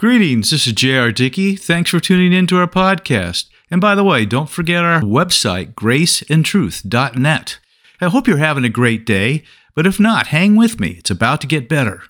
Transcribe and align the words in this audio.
Greetings, 0.00 0.48
this 0.48 0.66
is 0.66 0.72
J.R. 0.72 1.12
Dickey. 1.12 1.56
Thanks 1.56 1.90
for 1.90 2.00
tuning 2.00 2.32
in 2.32 2.46
to 2.46 2.56
our 2.56 2.66
podcast. 2.66 3.50
And 3.70 3.82
by 3.82 3.94
the 3.94 4.02
way, 4.02 4.24
don't 4.24 4.48
forget 4.48 4.82
our 4.82 5.02
website, 5.02 5.74
graceandtruth.net. 5.74 7.58
I 8.00 8.08
hope 8.08 8.26
you're 8.26 8.38
having 8.38 8.64
a 8.64 8.70
great 8.70 9.04
day, 9.04 9.42
but 9.74 9.86
if 9.86 10.00
not, 10.00 10.28
hang 10.28 10.56
with 10.56 10.80
me. 10.80 10.92
It's 10.92 11.10
about 11.10 11.42
to 11.42 11.46
get 11.46 11.68
better. 11.68 12.04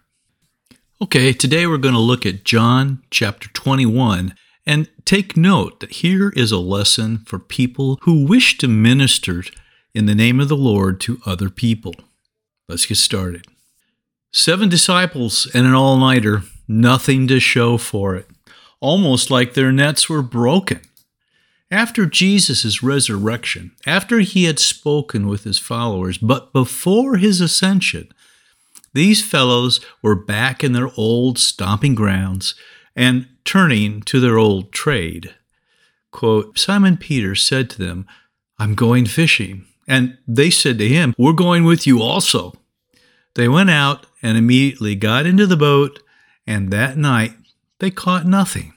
Okay, 1.02 1.32
today 1.32 1.66
we're 1.66 1.78
going 1.78 1.94
to 1.94 2.00
look 2.00 2.24
at 2.24 2.44
John 2.44 3.02
chapter 3.10 3.48
21 3.48 4.36
and 4.64 4.88
take 5.04 5.36
note 5.36 5.80
that 5.80 5.94
here 5.94 6.28
is 6.36 6.52
a 6.52 6.58
lesson 6.58 7.24
for 7.26 7.40
people 7.40 7.98
who 8.02 8.24
wish 8.24 8.56
to 8.58 8.68
minister 8.68 9.42
in 9.96 10.06
the 10.06 10.14
name 10.14 10.38
of 10.38 10.48
the 10.48 10.54
Lord 10.54 11.00
to 11.00 11.20
other 11.26 11.50
people. 11.50 11.96
Let's 12.68 12.86
get 12.86 12.98
started. 12.98 13.48
Seven 14.32 14.68
disciples 14.68 15.50
and 15.52 15.66
an 15.66 15.74
all 15.74 15.96
nighter, 15.96 16.44
nothing 16.70 17.26
to 17.26 17.40
show 17.40 17.76
for 17.76 18.14
it, 18.14 18.28
almost 18.78 19.30
like 19.30 19.54
their 19.54 19.72
nets 19.72 20.08
were 20.08 20.22
broken. 20.22 20.80
After 21.70 22.06
Jesus' 22.06 22.82
resurrection, 22.82 23.72
after 23.86 24.20
he 24.20 24.44
had 24.44 24.58
spoken 24.58 25.26
with 25.26 25.44
his 25.44 25.58
followers, 25.58 26.18
but 26.18 26.52
before 26.52 27.16
his 27.16 27.40
ascension, 27.40 28.08
these 28.92 29.24
fellows 29.24 29.80
were 30.02 30.14
back 30.16 30.64
in 30.64 30.72
their 30.72 30.90
old 30.96 31.38
stomping 31.38 31.94
grounds 31.94 32.54
and 32.96 33.26
turning 33.44 34.02
to 34.02 34.20
their 34.20 34.38
old 34.38 34.72
trade. 34.72 35.34
Quote, 36.10 36.58
Simon 36.58 36.96
Peter 36.96 37.34
said 37.34 37.70
to 37.70 37.78
them, 37.78 38.06
I'm 38.58 38.74
going 38.74 39.06
fishing. 39.06 39.64
And 39.86 40.18
they 40.26 40.50
said 40.50 40.78
to 40.78 40.88
him, 40.88 41.14
We're 41.18 41.32
going 41.32 41.64
with 41.64 41.86
you 41.86 42.02
also. 42.02 42.54
They 43.34 43.48
went 43.48 43.70
out 43.70 44.06
and 44.22 44.36
immediately 44.36 44.94
got 44.94 45.24
into 45.26 45.46
the 45.46 45.56
boat, 45.56 46.00
and 46.50 46.72
that 46.72 46.96
night 46.96 47.34
they 47.78 47.92
caught 47.92 48.26
nothing. 48.26 48.74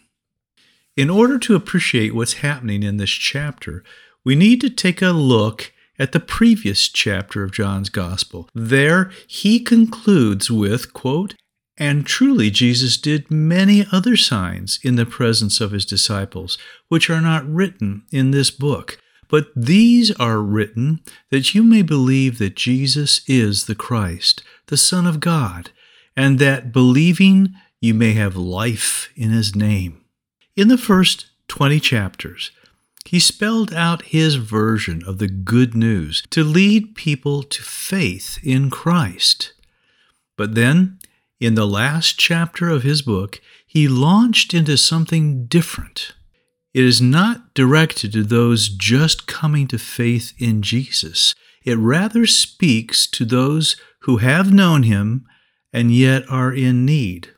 In 0.95 1.09
order 1.09 1.39
to 1.39 1.55
appreciate 1.55 2.13
what's 2.13 2.33
happening 2.33 2.83
in 2.83 2.97
this 2.97 3.09
chapter, 3.09 3.83
we 4.23 4.35
need 4.35 4.61
to 4.61 4.69
take 4.69 5.02
a 5.02 5.09
look 5.09 5.73
at 5.97 6.11
the 6.11 6.19
previous 6.19 6.88
chapter 6.88 7.43
of 7.43 7.52
John's 7.52 7.89
Gospel. 7.89 8.47
There, 8.53 9.09
he 9.25 9.59
concludes 9.59 10.52
with, 10.52 10.93
quote, 10.93 11.33
and 11.75 12.05
truly 12.05 12.52
Jesus 12.52 12.95
did 12.95 13.31
many 13.31 13.87
other 13.91 14.15
signs 14.15 14.80
in 14.83 14.95
the 14.95 15.08
presence 15.08 15.59
of 15.59 15.71
his 15.71 15.83
disciples, 15.85 16.59
which 16.89 17.09
are 17.09 17.21
not 17.21 17.52
written 17.52 18.03
in 18.11 18.30
this 18.30 18.52
book. 18.52 18.99
But 19.30 19.47
these 19.55 20.11
are 20.17 20.39
written 20.39 21.02
that 21.31 21.55
you 21.55 21.63
may 21.63 21.81
believe 21.81 22.37
that 22.37 22.55
Jesus 22.55 23.21
is 23.27 23.65
the 23.65 23.73
Christ, 23.73 24.43
the 24.67 24.77
Son 24.77 25.08
of 25.08 25.19
God, 25.19 25.71
and 26.15 26.37
that 26.39 26.71
believing 26.71 27.55
you 27.84 27.94
may 27.94 28.14
have 28.14 28.38
life 28.38 29.09
in 29.14 29.31
his 29.31 29.58
name. 29.58 30.06
In 30.56 30.70
the 30.70 30.78
first 30.78 31.26
20 31.50 31.81
chapters, 31.81 32.52
he 33.03 33.20
spelled 33.20 33.73
out 33.73 34.03
his 34.03 34.36
version 34.36 35.03
of 35.06 35.17
the 35.17 35.28
good 35.28 35.76
news 35.76 36.23
to 36.30 36.45
lead 36.45 36.95
people 36.95 37.44
to 37.44 37.61
faith 37.61 38.39
in 38.42 38.70
Christ. 38.70 39.52
But 40.38 40.56
then, 40.56 40.98
in 41.42 41.56
the 41.56 41.67
last 41.67 42.17
chapter 42.17 42.70
of 42.70 42.84
his 42.84 43.02
book, 43.02 43.42
he 43.67 43.89
launched 43.89 44.54
into 44.54 44.78
something 44.78 45.45
different. 45.48 46.14
It 46.73 46.86
is 46.86 47.02
not 47.02 47.54
directed 47.54 48.14
to 48.14 48.23
those 48.23 48.70
just 48.70 49.28
coming 49.28 49.67
to 49.67 49.78
faith 49.78 50.31
in 50.38 50.61
Jesus. 50.61 51.36
It 51.66 51.78
rather 51.78 52.28
speaks 52.28 53.06
to 53.08 53.26
those 53.26 53.76
who 54.04 54.17
have 54.17 54.54
known 54.54 54.83
him 54.83 55.26
and 55.73 55.92
yet 55.92 56.23
are 56.30 56.54
in 56.54 56.86
need. 56.86 57.33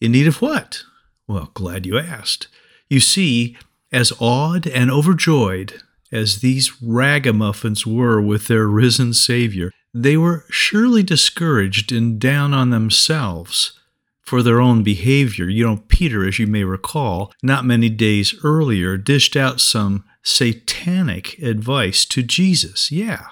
In 0.00 0.12
need 0.12 0.26
of 0.26 0.40
what? 0.40 0.82
Well, 1.26 1.50
glad 1.54 1.86
you 1.86 1.98
asked. 1.98 2.48
You 2.88 3.00
see, 3.00 3.56
as 3.92 4.12
awed 4.18 4.66
and 4.66 4.90
overjoyed 4.90 5.82
as 6.10 6.40
these 6.40 6.80
ragamuffins 6.82 7.86
were 7.86 8.20
with 8.20 8.46
their 8.46 8.66
risen 8.66 9.12
Savior, 9.12 9.70
they 9.92 10.16
were 10.16 10.44
surely 10.50 11.02
discouraged 11.02 11.92
and 11.92 12.18
down 12.18 12.54
on 12.54 12.70
themselves 12.70 13.78
for 14.22 14.42
their 14.42 14.60
own 14.60 14.82
behavior. 14.82 15.48
You 15.48 15.66
know, 15.66 15.82
Peter, 15.88 16.26
as 16.26 16.38
you 16.38 16.46
may 16.46 16.64
recall, 16.64 17.32
not 17.42 17.64
many 17.64 17.88
days 17.88 18.34
earlier, 18.44 18.96
dished 18.96 19.36
out 19.36 19.60
some 19.60 20.04
satanic 20.22 21.38
advice 21.38 22.04
to 22.06 22.22
Jesus, 22.22 22.92
yeah, 22.92 23.28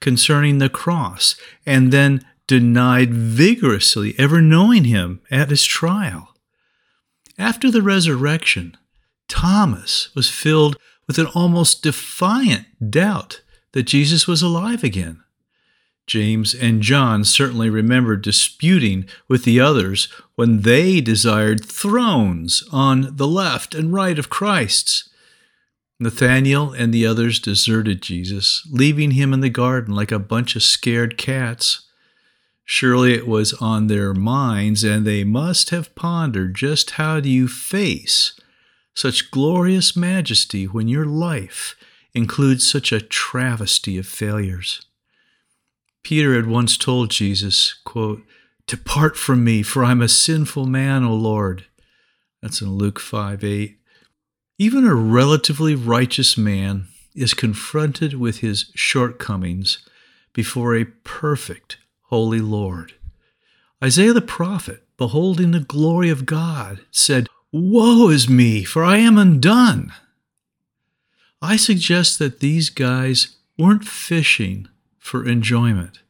concerning 0.00 0.58
the 0.58 0.68
cross, 0.68 1.34
and 1.64 1.92
then 1.92 2.24
denied 2.46 3.12
vigorously 3.12 4.14
ever 4.18 4.40
knowing 4.40 4.84
him 4.84 5.20
at 5.30 5.50
his 5.50 5.64
trial. 5.64 6.34
After 7.38 7.70
the 7.70 7.82
resurrection, 7.82 8.76
Thomas 9.28 10.14
was 10.14 10.30
filled 10.30 10.76
with 11.06 11.18
an 11.18 11.26
almost 11.26 11.82
defiant 11.82 12.66
doubt 12.90 13.42
that 13.72 13.84
Jesus 13.84 14.26
was 14.26 14.42
alive 14.42 14.82
again. 14.82 15.22
James 16.06 16.54
and 16.54 16.82
John 16.82 17.24
certainly 17.24 17.68
remembered 17.68 18.22
disputing 18.22 19.06
with 19.26 19.44
the 19.44 19.58
others 19.60 20.08
when 20.36 20.62
they 20.62 21.00
desired 21.00 21.64
thrones 21.64 22.62
on 22.70 23.16
the 23.16 23.26
left 23.26 23.74
and 23.74 23.92
right 23.92 24.18
of 24.18 24.30
Christ's. 24.30 25.08
Nathanael 25.98 26.72
and 26.72 26.92
the 26.92 27.06
others 27.06 27.40
deserted 27.40 28.02
Jesus, 28.02 28.66
leaving 28.70 29.12
him 29.12 29.32
in 29.32 29.40
the 29.40 29.48
garden 29.48 29.94
like 29.94 30.12
a 30.12 30.18
bunch 30.18 30.54
of 30.54 30.62
scared 30.62 31.16
cats. 31.16 31.86
Surely 32.68 33.14
it 33.14 33.28
was 33.28 33.54
on 33.54 33.86
their 33.86 34.12
minds, 34.12 34.82
and 34.82 35.06
they 35.06 35.22
must 35.22 35.70
have 35.70 35.94
pondered 35.94 36.54
just 36.54 36.92
how 36.92 37.20
do 37.20 37.30
you 37.30 37.46
face 37.46 38.38
such 38.92 39.30
glorious 39.30 39.94
majesty 39.94 40.66
when 40.66 40.88
your 40.88 41.06
life 41.06 41.76
includes 42.12 42.68
such 42.68 42.90
a 42.90 43.00
travesty 43.00 43.96
of 43.98 44.06
failures. 44.06 44.84
Peter 46.02 46.34
had 46.34 46.46
once 46.46 46.76
told 46.76 47.10
Jesus, 47.10 47.74
quote, 47.84 48.22
Depart 48.66 49.16
from 49.16 49.44
me, 49.44 49.62
for 49.62 49.84
I'm 49.84 50.02
a 50.02 50.08
sinful 50.08 50.66
man, 50.66 51.04
O 51.04 51.14
Lord. 51.14 51.66
That's 52.42 52.60
in 52.60 52.74
Luke 52.74 52.98
5 52.98 53.44
8. 53.44 53.78
Even 54.58 54.84
a 54.84 54.94
relatively 54.94 55.74
righteous 55.74 56.36
man 56.36 56.86
is 57.14 57.34
confronted 57.34 58.14
with 58.14 58.38
his 58.38 58.72
shortcomings 58.74 59.86
before 60.32 60.74
a 60.74 60.86
perfect, 61.04 61.78
holy 62.08 62.40
Lord. 62.40 62.94
Isaiah 63.82 64.12
the 64.12 64.20
prophet, 64.20 64.84
beholding 64.96 65.50
the 65.50 65.60
glory 65.60 66.08
of 66.10 66.26
God, 66.26 66.80
said, 66.90 67.28
Woe 67.52 68.08
is 68.08 68.28
me, 68.28 68.64
for 68.64 68.84
I 68.84 68.98
am 68.98 69.18
undone. 69.18 69.92
I 71.42 71.56
suggest 71.56 72.18
that 72.18 72.40
these 72.40 72.70
guys 72.70 73.36
weren't 73.58 73.86
fishing 73.86 74.68
for 74.98 75.26
enjoyment. 75.26 76.00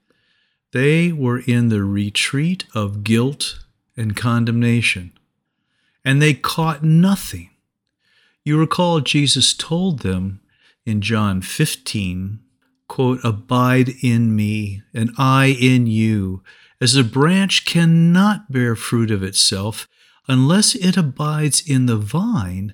They 0.72 1.12
were 1.12 1.40
in 1.40 1.68
the 1.68 1.82
retreat 1.84 2.64
of 2.74 3.04
guilt 3.04 3.60
and 3.96 4.16
condemnation, 4.16 5.12
and 6.04 6.20
they 6.20 6.34
caught 6.34 6.82
nothing. 6.82 7.50
You 8.44 8.58
recall 8.58 9.00
Jesus 9.00 9.54
told 9.54 10.00
them 10.00 10.40
in 10.84 11.00
John 11.00 11.40
15 11.40 12.40
quote, 12.88 13.20
Abide 13.24 13.90
in 14.02 14.34
me, 14.34 14.82
and 14.94 15.10
I 15.18 15.56
in 15.60 15.86
you, 15.86 16.42
as 16.80 16.94
a 16.94 17.04
branch 17.04 17.64
cannot 17.64 18.52
bear 18.52 18.76
fruit 18.76 19.10
of 19.10 19.22
itself 19.22 19.88
unless 20.28 20.74
it 20.74 20.96
abides 20.96 21.62
in 21.66 21.86
the 21.86 21.96
vine, 21.96 22.72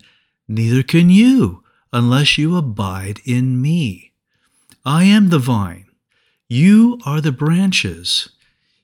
neither 0.48 0.82
can 0.82 1.10
you 1.10 1.62
unless 1.92 2.38
you 2.38 2.56
abide 2.56 3.20
in 3.24 3.60
me. 3.60 4.12
I 4.84 5.04
am 5.04 5.28
the 5.28 5.38
vine, 5.38 5.86
you 6.48 6.98
are 7.06 7.20
the 7.20 7.32
branches. 7.32 8.30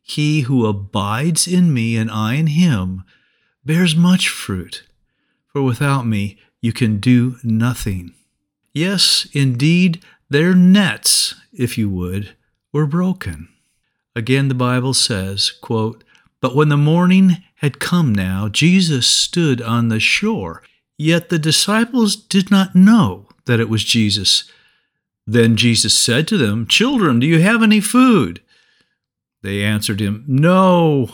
He 0.02 0.42
who 0.42 0.66
abides 0.66 1.46
in 1.46 1.72
me 1.74 1.96
and 1.96 2.10
I 2.10 2.34
in 2.34 2.46
him 2.46 3.04
bears 3.64 3.94
much 3.94 4.28
fruit, 4.28 4.84
for 5.52 5.62
without 5.62 6.06
me 6.06 6.38
you 6.60 6.72
can 6.72 6.98
do 6.98 7.36
nothing. 7.42 8.14
Yes, 8.72 9.26
indeed, 9.32 10.02
their 10.30 10.54
nets, 10.54 11.34
if 11.52 11.78
you 11.78 11.88
would, 11.88 12.36
were 12.72 12.86
broken. 12.86 13.48
Again, 14.14 14.48
the 14.48 14.54
Bible 14.54 14.94
says, 14.94 15.50
quote, 15.50 16.04
But 16.40 16.54
when 16.54 16.68
the 16.68 16.76
morning 16.76 17.38
had 17.56 17.80
come 17.80 18.14
now, 18.14 18.48
Jesus 18.48 19.06
stood 19.06 19.62
on 19.62 19.88
the 19.88 20.00
shore, 20.00 20.62
yet 20.96 21.28
the 21.28 21.38
disciples 21.38 22.16
did 22.16 22.50
not 22.50 22.74
know 22.74 23.28
that 23.46 23.60
it 23.60 23.68
was 23.68 23.84
Jesus. 23.84 24.50
Then 25.26 25.56
Jesus 25.56 25.96
said 25.96 26.28
to 26.28 26.36
them, 26.36 26.66
Children, 26.66 27.20
do 27.20 27.26
you 27.26 27.40
have 27.40 27.62
any 27.62 27.80
food? 27.80 28.40
They 29.42 29.62
answered 29.62 30.00
him, 30.00 30.24
No. 30.26 31.10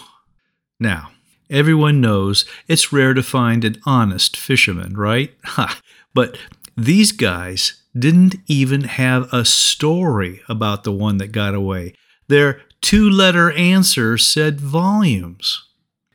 Now, 0.81 1.11
everyone 1.51 2.01
knows 2.01 2.45
it's 2.67 2.93
rare 2.93 3.15
to 3.15 3.23
find 3.23 3.65
an 3.65 3.81
honest 3.87 4.37
fisherman, 4.37 4.97
right? 4.97 5.35
but 6.15 6.39
these 6.77 7.13
guys 7.13 7.83
didn't 7.96 8.37
even 8.46 8.85
have 8.85 9.32
a 9.32 9.44
story 9.44 10.43
about 10.49 10.85
the 10.85 10.93
one 10.93 11.19
that 11.19 11.32
got 11.32 11.55
away. 11.55 11.94
Their 12.29 12.62
two 12.81 13.08
letter 13.08 13.52
answer 13.52 14.19
said 14.19 14.61
volumes. 14.61 15.64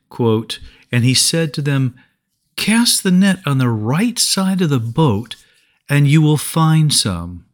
Quote, 0.08 0.58
And 0.92 1.04
he 1.04 1.14
said 1.14 1.54
to 1.54 1.62
them, 1.62 1.96
Cast 2.56 3.02
the 3.02 3.10
net 3.10 3.38
on 3.46 3.58
the 3.58 3.70
right 3.70 4.18
side 4.18 4.60
of 4.60 4.70
the 4.70 4.78
boat, 4.80 5.36
and 5.88 6.06
you 6.06 6.20
will 6.20 6.36
find 6.36 6.92
some. 6.92 7.46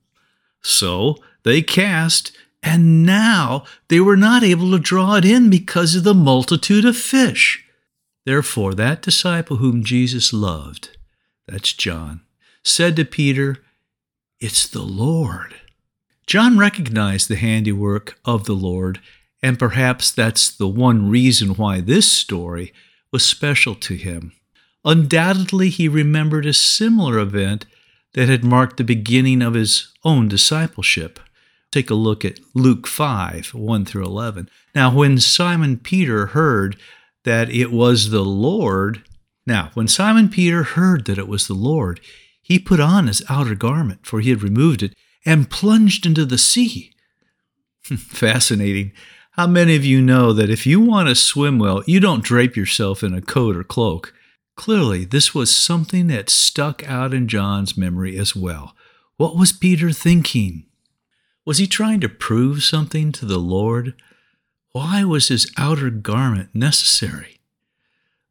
So 0.63 1.17
they 1.45 1.63
cast, 1.63 2.37
and 2.63 3.07
now 3.07 3.65
they 3.89 4.01
were 4.01 4.17
not 4.17 4.43
able 4.43 4.73
to 4.73 4.81
draw 4.81 5.15
it 5.15 5.25
in 5.25 5.49
because 5.49 5.95
of 5.95 6.03
the 6.03 6.15
multitude 6.15 6.85
of 6.85 6.97
fish. 6.97 7.65
Therefore, 8.25 8.75
that 8.75 9.03
disciple 9.03 9.59
whom 9.59 9.85
Jesus 9.85 10.33
loved, 10.33 10.97
that's 11.47 11.73
John, 11.73 12.23
said 12.65 12.97
to 12.97 13.05
Peter, 13.05 13.59
It's 14.39 14.69
the 14.69 14.83
Lord. 14.83 15.55
John 16.27 16.59
recognized 16.59 17.29
the 17.29 17.37
handiwork 17.37 18.19
of 18.25 18.45
the 18.45 18.55
Lord, 18.55 19.01
and 19.43 19.59
perhaps 19.59 20.11
that's 20.11 20.51
the 20.51 20.69
one 20.69 21.09
reason 21.09 21.51
why 21.55 21.81
this 21.81 22.11
story 22.11 22.75
was 23.11 23.25
special 23.25 23.75
to 23.77 23.95
him. 23.95 24.33
Undoubtedly, 24.85 25.71
he 25.71 25.89
remembered 25.89 26.45
a 26.45 26.53
similar 26.53 27.19
event 27.19 27.65
that 28.13 28.29
had 28.29 28.45
marked 28.45 28.77
the 28.77 28.85
beginning 28.85 29.41
of 29.41 29.55
his 29.55 29.93
own 30.05 30.29
discipleship. 30.29 31.19
Take 31.71 31.89
a 31.89 31.95
look 31.95 32.23
at 32.23 32.41
Luke 32.55 32.87
5 32.87 33.55
1 33.55 33.85
through 33.87 34.05
11. 34.05 34.51
Now, 34.75 34.95
when 34.95 35.19
Simon 35.19 35.79
Peter 35.79 36.27
heard 36.27 36.77
that 37.25 37.49
it 37.49 37.73
was 37.73 38.11
the 38.11 38.25
Lord, 38.25 39.03
now, 39.47 39.71
when 39.75 39.89
Simon 39.89 40.29
Peter 40.29 40.63
heard 40.63 41.05
that 41.07 41.19
it 41.19 41.29
was 41.29 41.47
the 41.47 41.55
Lord, 41.55 42.01
he 42.47 42.61
put 42.61 42.79
on 42.79 43.09
his 43.09 43.25
outer 43.29 43.57
garment, 43.57 44.07
for 44.07 44.21
he 44.21 44.31
had 44.31 44.41
removed 44.41 44.81
it, 44.81 44.95
and 45.25 45.51
plunged 45.51 46.07
into 46.07 46.25
the 46.25 46.39
sea. 46.39 46.93
Fascinating. 47.83 48.93
How 49.33 49.49
many 49.49 49.75
of 49.75 49.85
you 49.85 50.01
know 50.01 50.33
that 50.33 50.49
if 50.49 50.65
you 50.65 50.79
want 50.79 51.09
to 51.09 51.17
swim 51.17 51.59
well, 51.59 51.83
you 51.89 51.99
don't 51.99 52.23
drape 52.23 52.55
yourself 52.55 53.03
in 53.03 53.13
a 53.13 53.21
coat 53.21 53.57
or 53.57 53.65
cloak? 53.65 54.15
Clearly, 54.55 55.05
this 55.05 55.35
was 55.35 55.53
something 55.53 56.07
that 56.07 56.31
stuck 56.31 56.89
out 56.89 57.13
in 57.13 57.27
John's 57.27 57.77
memory 57.77 58.17
as 58.17 58.37
well. 58.37 58.77
What 59.17 59.37
was 59.37 59.51
Peter 59.51 59.91
thinking? 59.91 60.67
Was 61.45 61.59
he 61.59 61.67
trying 61.67 62.01
to 62.03 62.09
prove 62.09 62.63
something 62.63 63.11
to 63.11 63.27
the 63.27 63.39
Lord? 63.39 63.95
Why 64.71 65.03
was 65.03 65.27
his 65.27 65.53
outer 65.59 65.91
garment 65.91 66.51
necessary? 66.55 67.36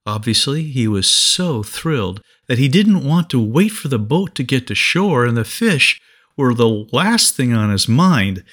Obviously, 0.05 0.63
he 0.63 0.87
was 0.87 1.07
so 1.09 1.63
thrilled 1.63 2.21
that 2.47 2.59
he 2.59 2.67
didn't 2.67 3.03
want 3.03 3.29
to 3.31 3.43
wait 3.43 3.69
for 3.69 3.87
the 3.87 3.99
boat 3.99 4.35
to 4.35 4.43
get 4.43 4.67
to 4.67 4.75
shore 4.75 5.25
and 5.25 5.35
the 5.35 5.43
fish 5.43 5.99
were 6.37 6.53
the 6.53 6.87
last 6.91 7.35
thing 7.35 7.53
on 7.53 7.71
his 7.71 7.87
mind, 7.87 8.43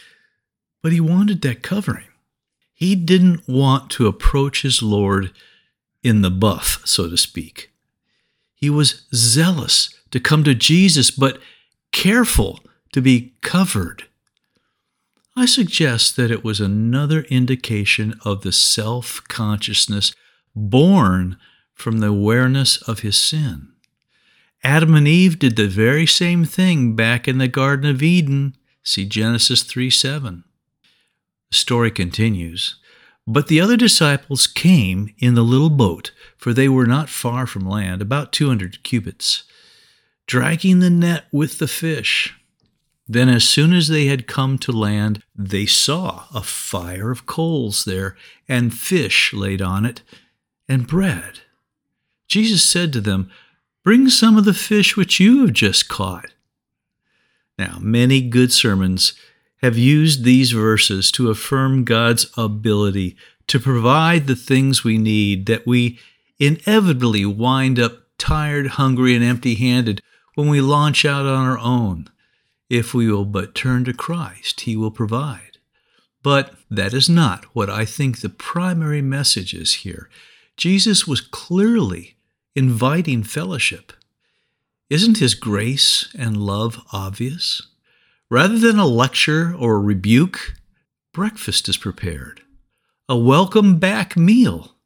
but 0.83 0.93
he 0.93 1.01
wanted 1.01 1.43
that 1.43 1.63
covering. 1.63 2.07
He 2.73 2.95
didn't 2.97 3.47
want 3.47 3.91
to 3.93 4.07
approach 4.07 4.63
his 4.63 4.83
Lord 4.83 5.33
in 6.03 6.23
the 6.23 6.31
buff, 6.31 6.81
so 6.85 7.09
to 7.09 7.17
speak. 7.17 7.71
He 8.55 8.71
was 8.71 9.03
zealous 9.15 9.95
to 10.11 10.21
come 10.21 10.45
to 10.45 10.55
Jesus, 10.55 11.11
but 11.11 11.41
careful 11.93 12.61
to 12.93 13.01
be 13.01 13.35
covered. 13.41 14.05
I 15.37 15.47
suggest 15.47 16.17
that 16.17 16.31
it 16.31 16.45
was 16.45 16.61
another 16.61 17.23
indication 17.23 18.15
of 18.25 18.43
the 18.43 18.53
self 18.53 19.23
consciousness 19.29 20.15
born 20.55 21.37
from 21.75 21.99
the 21.99 22.09
awareness 22.09 22.77
of 22.83 23.01
his 23.01 23.17
sin. 23.17 23.73
Adam 24.65 24.95
and 24.95 25.09
Eve 25.09 25.39
did 25.39 25.57
the 25.57 25.67
very 25.67 26.07
same 26.07 26.45
thing 26.45 26.95
back 26.95 27.27
in 27.27 27.39
the 27.39 27.49
Garden 27.49 27.91
of 27.91 28.03
Eden. 28.03 28.57
See 28.85 29.05
Genesis 29.05 29.63
3 29.63 29.91
7. 29.91 30.45
The 31.51 31.57
story 31.57 31.91
continues. 31.91 32.77
But 33.27 33.47
the 33.47 33.61
other 33.61 33.77
disciples 33.77 34.47
came 34.47 35.15
in 35.19 35.35
the 35.35 35.43
little 35.43 35.71
boat, 35.71 36.13
for 36.37 36.53
they 36.53 36.69
were 36.69 36.87
not 36.87 37.09
far 37.09 37.47
from 37.47 37.69
land, 37.69 38.03
about 38.03 38.33
200 38.33 38.83
cubits, 38.83 39.45
dragging 40.27 40.81
the 40.81 40.91
net 40.91 41.27
with 41.31 41.59
the 41.59 41.69
fish. 41.69 42.35
Then, 43.09 43.29
as 43.29 43.45
soon 43.49 43.73
as 43.73 43.89
they 43.89 44.07
had 44.07 44.27
come 44.27 44.59
to 44.59 44.73
land, 44.73 45.23
they 45.37 45.67
saw 45.67 46.25
a 46.35 46.43
fire 46.43 47.11
of 47.11 47.27
coals 47.27 47.85
there, 47.85 48.17
and 48.49 48.75
fish 48.75 49.33
laid 49.33 49.61
on 49.61 49.85
it, 49.85 50.03
and 50.73 50.87
bread. 50.87 51.41
Jesus 52.27 52.65
said 52.65 52.93
to 52.95 53.01
them, 53.01 53.31
Bring 53.85 54.09
some 54.09 54.39
of 54.39 54.47
the 54.47 54.55
fish 54.55 54.97
which 54.97 55.21
you 55.21 55.43
have 55.43 55.53
just 55.53 55.89
caught. 55.89 56.33
Now, 57.59 57.79
many 57.81 58.23
good 58.23 58.53
sermons 58.53 59.13
have 59.61 59.77
used 59.77 60.25
these 60.25 60.53
verses 60.53 61.13
to 61.13 61.31
affirm 61.31 61.85
God's 61.85 62.27
ability 62.39 63.17
to 63.49 63.61
provide 63.61 64.27
the 64.27 64.37
things 64.37 64.83
we 64.83 64.97
need, 64.97 65.47
that 65.47 65.67
we 65.67 65.99
inevitably 66.39 67.27
wind 67.27 67.79
up 67.79 68.05
tired, 68.17 68.69
hungry, 68.69 69.15
and 69.15 69.25
empty 69.25 69.55
handed 69.57 70.01
when 70.35 70.49
we 70.49 70.61
launch 70.61 71.05
out 71.05 71.27
on 71.27 71.47
our 71.47 71.59
own. 71.59 72.09
If 72.71 72.95
we 72.95 73.13
will 73.13 73.27
but 73.27 73.55
turn 73.55 73.85
to 73.85 73.93
Christ, 73.93 74.63
He 74.63 74.77
will 74.77 74.91
provide. 74.91 75.59
But 76.23 76.55
that 76.71 76.95
is 76.95 77.11
not 77.11 77.45
what 77.55 77.69
I 77.69 77.85
think 77.85 78.21
the 78.21 78.31
primary 78.31 79.03
message 79.03 79.53
is 79.53 79.75
here. 79.75 80.09
Jesus 80.63 81.09
was 81.09 81.21
clearly 81.21 82.15
inviting 82.55 83.25
fellowship. 83.25 83.93
Isn't 84.89 85.19
his 85.19 85.35
grace 85.35 86.15
and 86.17 86.37
love 86.37 86.81
obvious? 86.93 87.63
Rather 88.31 88.57
than 88.57 88.79
a 88.79 88.87
lecture 88.87 89.57
or 89.59 89.75
a 89.75 89.81
rebuke, 89.81 90.55
breakfast 91.13 91.69
is 91.69 91.77
prepared, 91.77 92.43
a 93.09 93.19
welcome 93.19 93.81
back 93.81 94.17
meal. 94.17 94.77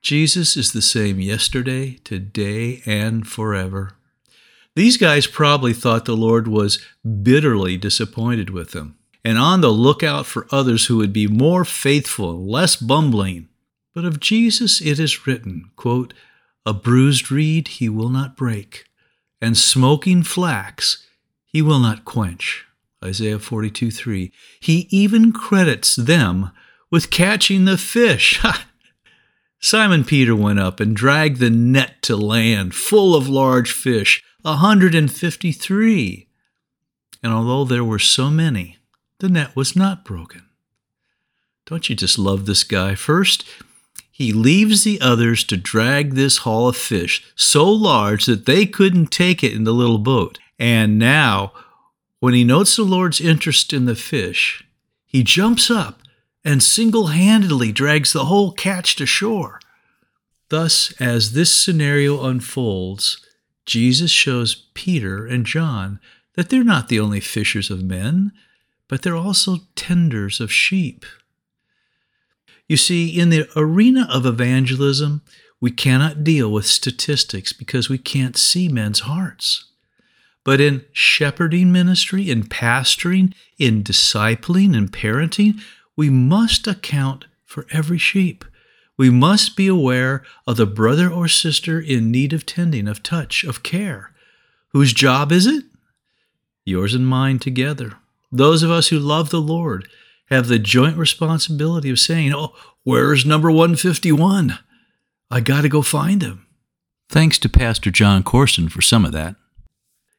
Jesus 0.00 0.56
is 0.56 0.72
the 0.72 0.82
same 0.82 1.20
yesterday, 1.20 1.98
today, 2.02 2.82
and 2.84 3.24
forever. 3.24 3.92
These 4.74 4.96
guys 4.96 5.28
probably 5.28 5.74
thought 5.74 6.06
the 6.06 6.16
Lord 6.16 6.48
was 6.48 6.84
bitterly 7.22 7.76
disappointed 7.76 8.50
with 8.50 8.72
them 8.72 8.98
and 9.24 9.38
on 9.38 9.60
the 9.60 9.70
lookout 9.70 10.26
for 10.26 10.48
others 10.50 10.86
who 10.86 10.96
would 10.96 11.12
be 11.12 11.28
more 11.28 11.64
faithful 11.64 12.30
and 12.30 12.48
less 12.48 12.74
bumbling. 12.74 13.46
But 13.94 14.04
of 14.04 14.20
Jesus 14.20 14.80
it 14.80 14.98
is 14.98 15.26
written, 15.26 15.70
quote, 15.76 16.14
a 16.64 16.72
bruised 16.72 17.30
reed 17.30 17.68
he 17.68 17.88
will 17.88 18.08
not 18.08 18.36
break, 18.36 18.84
and 19.40 19.56
smoking 19.56 20.22
flax 20.22 21.06
he 21.44 21.60
will 21.60 21.80
not 21.80 22.04
quench. 22.04 22.64
Isaiah 23.04 23.38
42 23.38 23.90
3. 23.90 24.32
He 24.60 24.86
even 24.90 25.32
credits 25.32 25.96
them 25.96 26.52
with 26.90 27.10
catching 27.10 27.64
the 27.64 27.78
fish. 27.78 28.42
Simon 29.58 30.04
Peter 30.04 30.34
went 30.34 30.58
up 30.58 30.80
and 30.80 30.96
dragged 30.96 31.38
the 31.38 31.50
net 31.50 32.02
to 32.02 32.16
land 32.16 32.74
full 32.74 33.14
of 33.14 33.28
large 33.28 33.72
fish, 33.72 34.22
a 34.44 34.50
153. 34.50 36.28
And 37.22 37.32
although 37.32 37.64
there 37.64 37.84
were 37.84 37.98
so 37.98 38.30
many, 38.30 38.78
the 39.18 39.28
net 39.28 39.54
was 39.54 39.76
not 39.76 40.04
broken. 40.04 40.42
Don't 41.66 41.88
you 41.88 41.94
just 41.94 42.18
love 42.18 42.46
this 42.46 42.64
guy? 42.64 42.96
First, 42.96 43.44
he 44.14 44.30
leaves 44.32 44.84
the 44.84 45.00
others 45.00 45.42
to 45.44 45.56
drag 45.56 46.14
this 46.14 46.38
haul 46.38 46.68
of 46.68 46.76
fish 46.76 47.24
so 47.34 47.68
large 47.68 48.26
that 48.26 48.44
they 48.44 48.66
couldn't 48.66 49.06
take 49.06 49.42
it 49.42 49.54
in 49.54 49.64
the 49.64 49.72
little 49.72 49.98
boat. 49.98 50.38
And 50.58 50.98
now, 50.98 51.52
when 52.20 52.34
he 52.34 52.44
notes 52.44 52.76
the 52.76 52.84
Lord's 52.84 53.20
interest 53.20 53.72
in 53.72 53.86
the 53.86 53.96
fish, 53.96 54.62
he 55.06 55.22
jumps 55.22 55.70
up 55.70 56.02
and 56.44 56.62
single 56.62 57.08
handedly 57.08 57.72
drags 57.72 58.12
the 58.12 58.26
whole 58.26 58.52
catch 58.52 58.96
to 58.96 59.06
shore. 59.06 59.60
Thus, 60.50 60.92
as 61.00 61.32
this 61.32 61.54
scenario 61.54 62.24
unfolds, 62.24 63.26
Jesus 63.64 64.10
shows 64.10 64.66
Peter 64.74 65.26
and 65.26 65.46
John 65.46 66.00
that 66.34 66.50
they're 66.50 66.62
not 66.62 66.88
the 66.88 67.00
only 67.00 67.20
fishers 67.20 67.70
of 67.70 67.82
men, 67.82 68.32
but 68.88 69.00
they're 69.00 69.16
also 69.16 69.60
tenders 69.74 70.40
of 70.40 70.52
sheep. 70.52 71.06
You 72.72 72.78
see, 72.78 73.20
in 73.20 73.28
the 73.28 73.46
arena 73.54 74.08
of 74.10 74.24
evangelism, 74.24 75.20
we 75.60 75.70
cannot 75.70 76.24
deal 76.24 76.50
with 76.50 76.64
statistics 76.64 77.52
because 77.52 77.90
we 77.90 77.98
can't 77.98 78.34
see 78.34 78.66
men's 78.66 79.00
hearts. 79.00 79.66
But 80.42 80.58
in 80.58 80.86
shepherding 80.90 81.70
ministry, 81.70 82.30
in 82.30 82.44
pastoring, 82.44 83.34
in 83.58 83.84
discipling 83.84 84.74
and 84.74 84.90
parenting, 84.90 85.60
we 85.96 86.08
must 86.08 86.66
account 86.66 87.26
for 87.44 87.66
every 87.70 87.98
sheep. 87.98 88.42
We 88.96 89.10
must 89.10 89.54
be 89.54 89.66
aware 89.66 90.22
of 90.46 90.56
the 90.56 90.64
brother 90.64 91.10
or 91.10 91.28
sister 91.28 91.78
in 91.78 92.10
need 92.10 92.32
of 92.32 92.46
tending, 92.46 92.88
of 92.88 93.02
touch, 93.02 93.44
of 93.44 93.62
care. 93.62 94.12
Whose 94.68 94.94
job 94.94 95.30
is 95.30 95.46
it? 95.46 95.64
Yours 96.64 96.94
and 96.94 97.06
mine 97.06 97.38
together. 97.38 97.98
Those 98.30 98.62
of 98.62 98.70
us 98.70 98.88
who 98.88 98.98
love 98.98 99.28
the 99.28 99.42
Lord 99.42 99.90
have 100.32 100.48
the 100.48 100.58
joint 100.58 100.96
responsibility 100.96 101.90
of 101.90 101.98
saying, 101.98 102.32
Oh, 102.34 102.54
where's 102.84 103.26
number 103.26 103.50
151? 103.50 104.58
I 105.30 105.40
got 105.40 105.62
to 105.62 105.68
go 105.68 105.82
find 105.82 106.22
him. 106.22 106.46
Thanks 107.08 107.38
to 107.38 107.48
Pastor 107.48 107.90
Jon 107.90 108.22
Courson 108.22 108.68
for 108.68 108.80
some 108.80 109.04
of 109.04 109.12
that. 109.12 109.36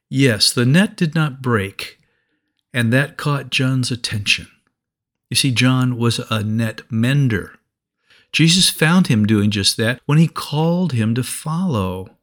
Yes, 0.09 0.53
the 0.53 0.65
net 0.65 0.95
did 0.95 1.15
not 1.15 1.41
break, 1.41 1.97
and 2.71 2.93
that 2.93 3.17
caught 3.17 3.49
John's 3.49 3.89
attention. 3.89 4.47
You 5.29 5.35
see, 5.35 5.51
John 5.51 5.97
was 5.97 6.19
a 6.29 6.43
net 6.43 6.81
mender. 6.91 7.57
Jesus 8.31 8.69
found 8.69 9.07
him 9.07 9.25
doing 9.25 9.49
just 9.49 9.77
that 9.77 9.99
when 10.05 10.19
he 10.19 10.27
called 10.27 10.93
him 10.93 11.15
to 11.15 11.23
follow. 11.23 12.17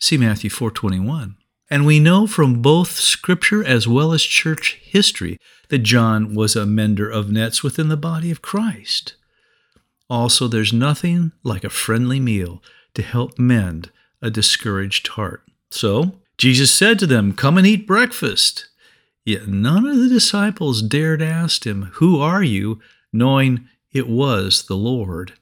See 0.00 0.16
Matthew 0.16 0.50
4:21. 0.50 1.36
And 1.68 1.84
we 1.84 1.98
know 1.98 2.26
from 2.26 2.62
both 2.62 2.92
scripture 2.92 3.64
as 3.64 3.88
well 3.88 4.12
as 4.12 4.22
church 4.22 4.80
history 4.82 5.38
that 5.68 5.78
John 5.78 6.34
was 6.34 6.54
a 6.54 6.66
mender 6.66 7.10
of 7.10 7.30
nets 7.30 7.62
within 7.62 7.88
the 7.88 7.96
body 7.96 8.30
of 8.30 8.42
Christ. 8.42 9.14
Also, 10.08 10.46
there's 10.46 10.72
nothing 10.72 11.32
like 11.42 11.64
a 11.64 11.70
friendly 11.70 12.20
meal 12.20 12.62
to 12.94 13.02
help 13.02 13.38
mend 13.38 13.90
a 14.22 14.30
discouraged 14.30 15.08
heart. 15.08 15.42
So, 15.70 16.12
Jesus 16.38 16.70
said 16.70 16.98
to 17.00 17.06
them, 17.06 17.32
Come 17.32 17.58
and 17.58 17.66
eat 17.66 17.86
breakfast. 17.86 18.68
Yet 19.24 19.48
none 19.48 19.84
of 19.86 19.96
the 19.96 20.08
disciples 20.08 20.82
dared 20.82 21.20
ask 21.20 21.66
him, 21.66 21.90
Who 21.94 22.20
are 22.20 22.42
you? 22.42 22.80
knowing 23.12 23.66
it 23.92 24.08
was 24.08 24.64
the 24.64 24.76
Lord. 24.76 25.32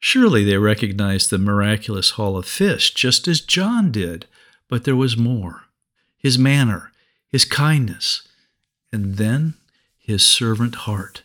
Surely 0.00 0.44
they 0.44 0.56
recognized 0.56 1.30
the 1.30 1.38
miraculous 1.38 2.10
haul 2.10 2.36
of 2.36 2.46
fish, 2.46 2.92
just 2.92 3.28
as 3.28 3.40
John 3.40 3.92
did, 3.92 4.26
but 4.70 4.84
there 4.84 4.96
was 4.96 5.16
more 5.16 5.64
his 6.16 6.38
manner, 6.38 6.92
his 7.28 7.44
kindness, 7.46 8.28
and 8.92 9.16
then 9.16 9.54
his 9.98 10.22
servant 10.22 10.74
heart. 10.74 11.22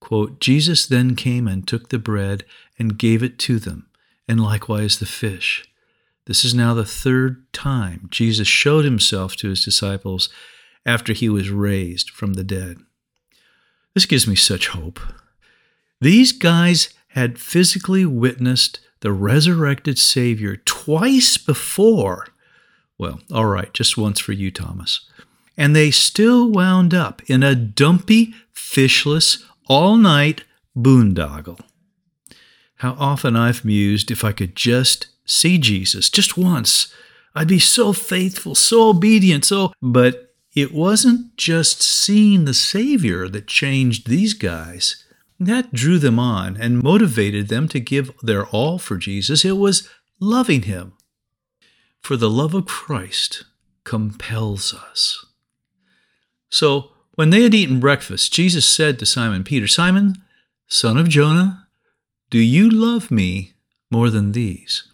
Quote, 0.00 0.40
Jesus 0.40 0.86
then 0.86 1.14
came 1.14 1.46
and 1.46 1.66
took 1.66 1.88
the 1.88 1.98
bread 1.98 2.44
and 2.78 2.98
gave 2.98 3.22
it 3.22 3.38
to 3.40 3.58
them, 3.58 3.86
and 4.26 4.40
likewise 4.40 4.98
the 4.98 5.06
fish. 5.06 5.64
This 6.26 6.44
is 6.44 6.52
now 6.52 6.74
the 6.74 6.84
third 6.84 7.50
time 7.52 8.08
Jesus 8.10 8.48
showed 8.48 8.84
himself 8.84 9.36
to 9.36 9.48
his 9.48 9.64
disciples 9.64 10.28
after 10.84 11.12
he 11.12 11.28
was 11.28 11.50
raised 11.50 12.10
from 12.10 12.34
the 12.34 12.44
dead. 12.44 12.78
This 13.94 14.06
gives 14.06 14.26
me 14.26 14.36
such 14.36 14.68
hope. 14.68 15.00
These 16.00 16.32
guys 16.32 16.90
had 17.08 17.38
physically 17.38 18.04
witnessed 18.04 18.80
the 19.00 19.12
resurrected 19.12 19.98
Savior 19.98 20.56
twice 20.56 21.36
before. 21.36 22.28
Well, 22.98 23.20
all 23.32 23.46
right, 23.46 23.72
just 23.72 23.96
once 23.96 24.18
for 24.18 24.32
you, 24.32 24.50
Thomas. 24.50 25.08
And 25.56 25.74
they 25.74 25.90
still 25.90 26.50
wound 26.50 26.94
up 26.94 27.22
in 27.30 27.42
a 27.42 27.54
dumpy, 27.54 28.34
fishless, 28.54 29.44
all 29.66 29.96
night 29.96 30.44
boondoggle. 30.76 31.60
How 32.76 32.96
often 32.98 33.36
I've 33.36 33.64
mused 33.64 34.10
if 34.10 34.24
I 34.24 34.32
could 34.32 34.54
just 34.54 35.08
see 35.24 35.58
Jesus 35.58 36.10
just 36.10 36.36
once. 36.36 36.92
I'd 37.34 37.48
be 37.48 37.58
so 37.58 37.92
faithful, 37.92 38.54
so 38.54 38.88
obedient, 38.88 39.44
so. 39.44 39.72
But 39.82 40.34
it 40.54 40.72
wasn't 40.72 41.36
just 41.36 41.82
seeing 41.82 42.44
the 42.44 42.54
Savior 42.54 43.28
that 43.28 43.46
changed 43.46 44.08
these 44.08 44.34
guys. 44.34 45.04
That 45.38 45.72
drew 45.72 45.98
them 45.98 46.18
on 46.18 46.56
and 46.56 46.82
motivated 46.82 47.48
them 47.48 47.68
to 47.68 47.78
give 47.78 48.10
their 48.22 48.46
all 48.46 48.78
for 48.78 48.96
Jesus. 48.96 49.44
It 49.44 49.56
was 49.56 49.88
loving 50.18 50.62
Him. 50.62 50.94
For 52.08 52.16
the 52.16 52.30
love 52.30 52.54
of 52.54 52.64
Christ 52.64 53.44
compels 53.84 54.72
us. 54.72 55.26
So, 56.48 56.92
when 57.16 57.28
they 57.28 57.42
had 57.42 57.52
eaten 57.52 57.80
breakfast, 57.80 58.32
Jesus 58.32 58.64
said 58.64 58.98
to 58.98 59.04
Simon 59.04 59.44
Peter, 59.44 59.66
Simon, 59.66 60.14
son 60.66 60.96
of 60.96 61.10
Jonah, 61.10 61.68
do 62.30 62.38
you 62.38 62.70
love 62.70 63.10
me 63.10 63.52
more 63.90 64.08
than 64.08 64.32
these? 64.32 64.88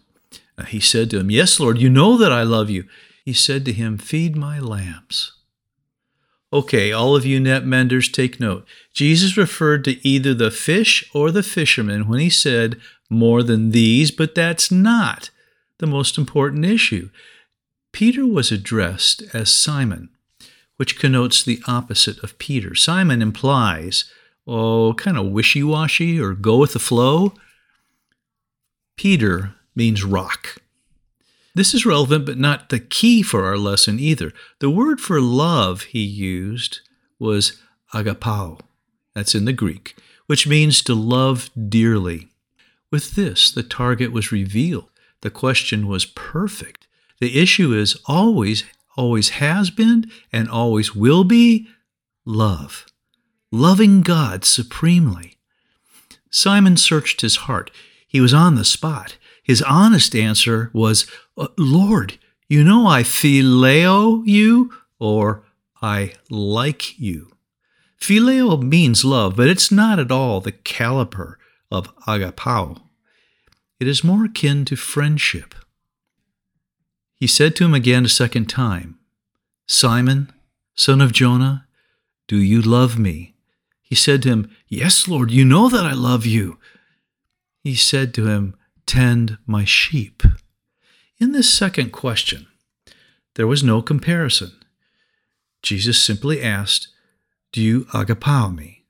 He 0.67 0.81
said 0.81 1.09
to 1.11 1.19
him, 1.19 1.31
Yes, 1.31 1.57
Lord, 1.57 1.77
you 1.77 1.89
know 1.89 2.17
that 2.17 2.33
I 2.33 2.43
love 2.43 2.69
you. 2.69 2.83
He 3.23 3.31
said 3.31 3.63
to 3.63 3.71
him, 3.71 3.97
Feed 3.97 4.35
my 4.35 4.59
lambs. 4.59 5.37
Okay, 6.51 6.91
all 6.91 7.15
of 7.15 7.25
you 7.25 7.39
net 7.39 7.65
menders, 7.65 8.09
take 8.09 8.41
note. 8.41 8.67
Jesus 8.91 9.37
referred 9.37 9.85
to 9.85 10.05
either 10.05 10.33
the 10.33 10.51
fish 10.51 11.09
or 11.13 11.31
the 11.31 11.43
fishermen 11.43 12.09
when 12.09 12.19
he 12.19 12.29
said, 12.29 12.77
More 13.09 13.41
than 13.41 13.71
these, 13.71 14.11
but 14.11 14.35
that's 14.35 14.69
not 14.69 15.29
the 15.79 15.87
most 15.87 16.17
important 16.17 16.65
issue. 16.65 17.09
Peter 17.91 18.25
was 18.25 18.51
addressed 18.51 19.23
as 19.33 19.51
Simon, 19.51 20.09
which 20.77 20.99
connotes 20.99 21.43
the 21.43 21.61
opposite 21.67 22.21
of 22.23 22.37
Peter. 22.37 22.75
Simon 22.75 23.21
implies, 23.21 24.05
oh, 24.47 24.93
kind 24.95 25.17
of 25.17 25.27
wishy 25.27 25.63
washy 25.63 26.19
or 26.19 26.33
go 26.33 26.57
with 26.57 26.73
the 26.73 26.79
flow. 26.79 27.33
Peter 28.97 29.55
means 29.75 30.03
rock. 30.03 30.57
This 31.53 31.73
is 31.73 31.85
relevant, 31.85 32.25
but 32.25 32.37
not 32.37 32.67
the 32.67 32.79
key 32.79 33.23
for 33.23 33.45
our 33.45 33.57
lesson 33.57 33.97
either. 33.97 34.33
The 34.59 34.69
word 34.69 34.99
for 34.99 35.21
love 35.21 35.83
he 35.83 36.03
used 36.03 36.81
was 37.17 37.61
agapao. 37.93 38.59
That's 39.13 39.35
in 39.35 39.45
the 39.45 39.53
Greek, 39.53 39.95
which 40.27 40.45
means 40.45 40.81
to 40.83 40.93
love 40.93 41.49
dearly. 41.69 42.27
With 42.91 43.15
this, 43.15 43.49
the 43.51 43.63
target 43.63 44.11
was 44.11 44.33
revealed. 44.33 44.89
The 45.25 45.31
question 45.31 45.87
was 45.87 46.05
perfect. 46.05 46.85
The 47.19 47.41
issue 47.41 47.73
is 47.73 47.97
always, 48.05 48.63
always 48.95 49.29
has 49.41 49.71
been, 49.71 50.11
and 50.31 50.47
always 50.47 50.93
will 50.93 51.23
be 51.23 51.67
love. 52.25 52.85
Loving 53.51 54.03
God 54.03 54.45
supremely. 54.45 55.37
Simon 56.29 56.77
searched 56.77 57.21
his 57.21 57.37
heart. 57.47 57.71
He 58.07 58.21
was 58.21 58.35
on 58.35 58.53
the 58.53 58.63
spot. 58.63 59.17
His 59.41 59.63
honest 59.63 60.15
answer 60.15 60.69
was, 60.73 61.07
uh, 61.35 61.47
Lord, 61.57 62.19
you 62.47 62.63
know 62.63 62.85
I 62.85 63.01
phileo 63.01 64.21
you, 64.27 64.71
or 64.99 65.43
I 65.81 66.13
like 66.29 66.99
you. 66.99 67.31
Phileo 67.99 68.61
means 68.61 69.03
love, 69.03 69.37
but 69.37 69.47
it's 69.47 69.71
not 69.71 69.97
at 69.97 70.11
all 70.11 70.39
the 70.39 70.51
caliper 70.51 71.37
of 71.71 71.95
agapao. 72.01 72.84
It 73.79 73.87
is 73.87 74.03
more 74.03 74.25
akin 74.25 74.65
to 74.65 74.75
friendship. 74.75 75.55
He 77.15 77.27
said 77.27 77.55
to 77.55 77.65
him 77.65 77.73
again 77.73 78.05
a 78.05 78.09
second 78.09 78.47
time, 78.47 78.99
Simon, 79.67 80.31
son 80.75 81.01
of 81.01 81.11
Jonah, 81.11 81.67
do 82.27 82.37
you 82.37 82.61
love 82.61 82.97
me? 82.99 83.33
He 83.81 83.95
said 83.95 84.21
to 84.23 84.29
him, 84.29 84.49
Yes, 84.67 85.07
Lord, 85.07 85.31
you 85.31 85.45
know 85.45 85.69
that 85.69 85.85
I 85.85 85.93
love 85.93 86.25
you. 86.25 86.57
He 87.63 87.75
said 87.75 88.13
to 88.15 88.27
him, 88.27 88.55
tend 88.85 89.37
my 89.45 89.65
sheep? 89.65 90.23
In 91.19 91.31
this 91.31 91.51
second 91.53 91.91
question, 91.91 92.47
there 93.35 93.47
was 93.47 93.63
no 93.63 93.81
comparison. 93.81 94.51
Jesus 95.61 96.01
simply 96.01 96.41
asked, 96.41 96.89
Do 97.51 97.61
you 97.61 97.85
agapao 97.85 98.53
me? 98.53 98.83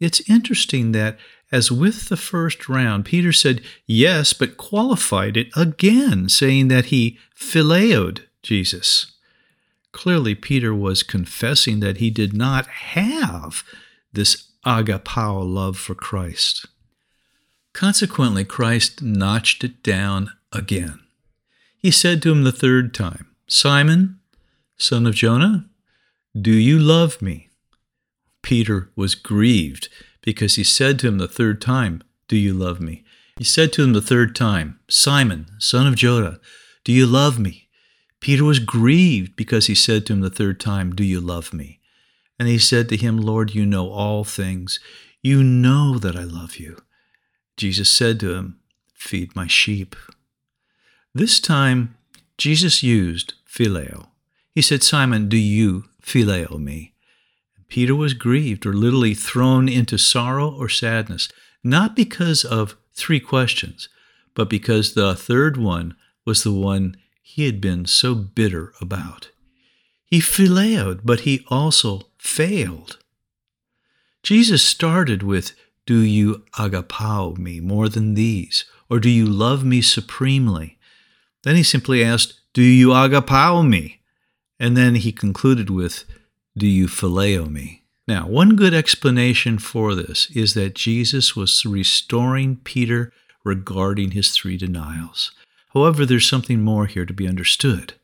It's 0.00 0.28
interesting 0.28 0.92
that, 0.92 1.18
as 1.52 1.70
with 1.70 2.08
the 2.08 2.16
first 2.16 2.68
round, 2.68 3.04
Peter 3.04 3.32
said 3.32 3.60
yes, 3.86 4.32
but 4.32 4.56
qualified 4.56 5.36
it 5.36 5.48
again, 5.54 6.28
saying 6.30 6.68
that 6.68 6.86
he 6.86 7.18
phileoed 7.38 8.22
Jesus. 8.42 9.12
Clearly, 9.92 10.34
Peter 10.34 10.74
was 10.74 11.02
confessing 11.02 11.80
that 11.80 11.98
he 11.98 12.10
did 12.10 12.32
not 12.32 12.66
have 12.66 13.62
this 14.12 14.48
agapao 14.64 15.42
love 15.46 15.76
for 15.76 15.94
Christ. 15.94 16.66
Consequently, 17.74 18.44
Christ 18.44 19.02
notched 19.02 19.62
it 19.62 19.82
down 19.82 20.32
again. 20.52 21.00
He 21.76 21.90
said 21.90 22.22
to 22.22 22.32
him 22.32 22.44
the 22.44 22.52
third 22.52 22.94
time, 22.94 23.26
Simon, 23.46 24.18
son 24.78 25.06
of 25.06 25.14
Jonah, 25.14 25.66
do 26.40 26.52
you 26.52 26.78
love 26.78 27.20
me? 27.20 27.50
Peter 28.40 28.90
was 28.96 29.14
grieved 29.14 29.88
because 30.22 30.54
he 30.54 30.64
said 30.64 30.98
to 30.98 31.08
him 31.08 31.18
the 31.18 31.28
third 31.28 31.60
time, 31.60 32.02
Do 32.28 32.36
you 32.36 32.54
love 32.54 32.80
me? 32.80 33.04
He 33.36 33.44
said 33.44 33.72
to 33.74 33.82
him 33.82 33.92
the 33.92 34.00
third 34.02 34.34
time, 34.34 34.78
Simon, 34.88 35.46
son 35.58 35.86
of 35.86 35.96
Jonah, 35.96 36.38
do 36.84 36.92
you 36.92 37.06
love 37.06 37.38
me? 37.38 37.68
Peter 38.20 38.44
was 38.44 38.58
grieved 38.58 39.36
because 39.36 39.66
he 39.66 39.74
said 39.74 40.06
to 40.06 40.12
him 40.12 40.20
the 40.20 40.30
third 40.30 40.60
time, 40.60 40.94
Do 40.94 41.04
you 41.04 41.20
love 41.20 41.52
me? 41.52 41.80
And 42.38 42.48
he 42.48 42.58
said 42.58 42.88
to 42.88 42.96
him, 42.96 43.18
Lord, 43.18 43.54
you 43.54 43.66
know 43.66 43.90
all 43.90 44.24
things. 44.24 44.80
You 45.22 45.42
know 45.42 45.98
that 45.98 46.16
I 46.16 46.24
love 46.24 46.56
you. 46.56 46.78
Jesus 47.56 47.90
said 47.90 48.18
to 48.20 48.34
him, 48.34 48.58
Feed 48.94 49.36
my 49.36 49.46
sheep. 49.46 49.96
This 51.14 51.40
time, 51.40 51.96
Jesus 52.38 52.82
used 52.82 53.34
phileo. 53.48 54.08
He 54.54 54.62
said, 54.62 54.82
Simon, 54.82 55.28
do 55.28 55.36
you 55.36 55.84
phileo 56.02 56.58
me? 56.58 56.91
Peter 57.72 57.94
was 57.94 58.12
grieved 58.12 58.66
or 58.66 58.74
literally 58.74 59.14
thrown 59.14 59.66
into 59.66 59.96
sorrow 59.96 60.54
or 60.54 60.68
sadness, 60.68 61.30
not 61.64 61.96
because 61.96 62.44
of 62.44 62.76
three 62.92 63.18
questions, 63.18 63.88
but 64.34 64.50
because 64.50 64.92
the 64.92 65.16
third 65.16 65.56
one 65.56 65.96
was 66.26 66.42
the 66.42 66.52
one 66.52 66.94
he 67.22 67.46
had 67.46 67.62
been 67.62 67.86
so 67.86 68.14
bitter 68.14 68.74
about. 68.78 69.30
He 70.04 70.20
phileoed, 70.20 71.00
but 71.02 71.20
he 71.20 71.46
also 71.48 72.02
failed. 72.18 72.98
Jesus 74.22 74.62
started 74.62 75.22
with 75.22 75.54
do 75.86 76.00
you 76.00 76.44
agapao 76.58 77.38
me 77.38 77.58
more 77.58 77.88
than 77.88 78.12
these? 78.12 78.66
Or 78.90 79.00
do 79.00 79.08
you 79.08 79.24
love 79.24 79.64
me 79.64 79.80
supremely? 79.80 80.76
Then 81.42 81.56
he 81.56 81.62
simply 81.62 82.04
asked, 82.04 82.38
Do 82.52 82.60
you 82.60 82.88
agapao 82.88 83.66
me? 83.66 84.02
And 84.60 84.76
then 84.76 84.96
he 84.96 85.10
concluded 85.10 85.70
with, 85.70 86.04
Do 86.56 86.66
you 86.66 86.86
phileo 86.86 87.50
me? 87.50 87.82
Now, 88.06 88.26
one 88.26 88.56
good 88.56 88.74
explanation 88.74 89.58
for 89.58 89.94
this 89.94 90.30
is 90.32 90.54
that 90.54 90.74
Jesus 90.74 91.34
was 91.36 91.64
restoring 91.64 92.56
Peter 92.64 93.12
regarding 93.44 94.10
his 94.10 94.30
three 94.32 94.56
denials. 94.56 95.32
However, 95.72 96.04
there's 96.04 96.28
something 96.28 96.60
more 96.60 96.86
here 96.86 97.06
to 97.06 97.14
be 97.14 97.28
understood. 97.28 97.94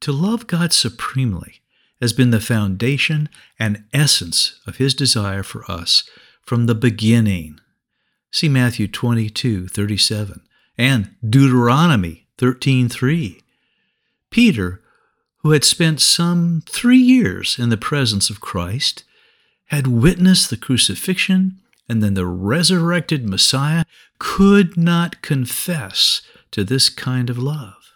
To 0.00 0.12
love 0.12 0.46
God 0.46 0.72
supremely 0.72 1.60
has 2.00 2.12
been 2.12 2.30
the 2.30 2.40
foundation 2.40 3.28
and 3.58 3.84
essence 3.92 4.60
of 4.66 4.78
his 4.78 4.94
desire 4.94 5.44
for 5.44 5.70
us 5.70 6.02
from 6.42 6.66
the 6.66 6.74
beginning. 6.74 7.60
See 8.32 8.48
Matthew 8.48 8.88
22, 8.88 9.68
37 9.68 10.42
and 10.76 11.14
Deuteronomy 11.22 12.26
13:3. 12.38 13.42
Peter 14.30 14.81
who 15.42 15.50
had 15.50 15.64
spent 15.64 16.00
some 16.00 16.62
three 16.66 16.98
years 16.98 17.58
in 17.58 17.68
the 17.68 17.76
presence 17.76 18.30
of 18.30 18.40
Christ, 18.40 19.04
had 19.66 19.86
witnessed 19.86 20.50
the 20.50 20.56
crucifixion 20.56 21.58
and 21.88 22.02
then 22.02 22.14
the 22.14 22.26
resurrected 22.26 23.28
Messiah, 23.28 23.84
could 24.18 24.76
not 24.76 25.20
confess 25.20 26.22
to 26.52 26.62
this 26.62 26.88
kind 26.88 27.28
of 27.28 27.38
love. 27.38 27.92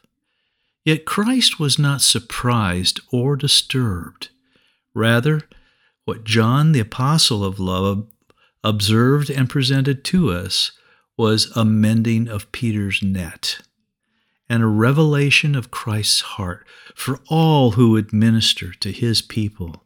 Yet 0.85 1.05
Christ 1.05 1.61
was 1.61 1.79
not 1.79 2.01
surprised 2.01 3.01
or 3.13 3.37
disturbed. 3.37 4.29
Rather, 4.95 5.43
what 6.05 6.25
John, 6.25 6.73
the 6.73 6.81
apostle 6.81 7.45
of 7.45 7.61
love, 7.61 8.09
observed 8.63 9.31
and 9.31 9.49
presented 9.49 10.05
to 10.05 10.33
us 10.33 10.73
was 11.17 11.51
a 11.57 11.65
mending 11.65 12.29
of 12.29 12.51
Peter's 12.53 13.03
net 13.03 13.61
and 14.49 14.63
a 14.63 14.67
revelation 14.67 15.55
of 15.55 15.71
Christ's 15.71 16.21
heart 16.21 16.67
for 16.95 17.21
all 17.29 17.73
who 17.73 17.91
would 17.91 18.13
minister 18.13 18.73
to 18.73 18.93
his 18.93 19.23
people. 19.23 19.85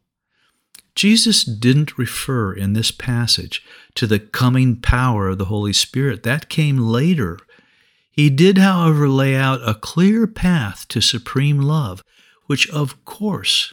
Jesus 0.95 1.45
didn't 1.45 1.99
refer 1.99 2.53
in 2.53 2.73
this 2.73 2.91
passage 2.91 3.65
to 3.95 4.07
the 4.07 4.19
coming 4.19 4.77
power 4.77 5.29
of 5.29 5.39
the 5.39 5.47
Holy 5.47 5.73
Spirit. 5.73 6.25
That 6.25 6.49
came 6.49 6.79
later. 6.79 7.39
He 8.11 8.29
did, 8.29 8.59
however, 8.59 9.09
lay 9.09 9.35
out 9.37 9.67
a 9.67 9.75
clear 9.75 10.27
path 10.27 10.87
to 10.89 11.01
supreme 11.01 11.61
love, 11.61 12.03
which, 12.47 12.69
of 12.71 13.03
course, 13.05 13.73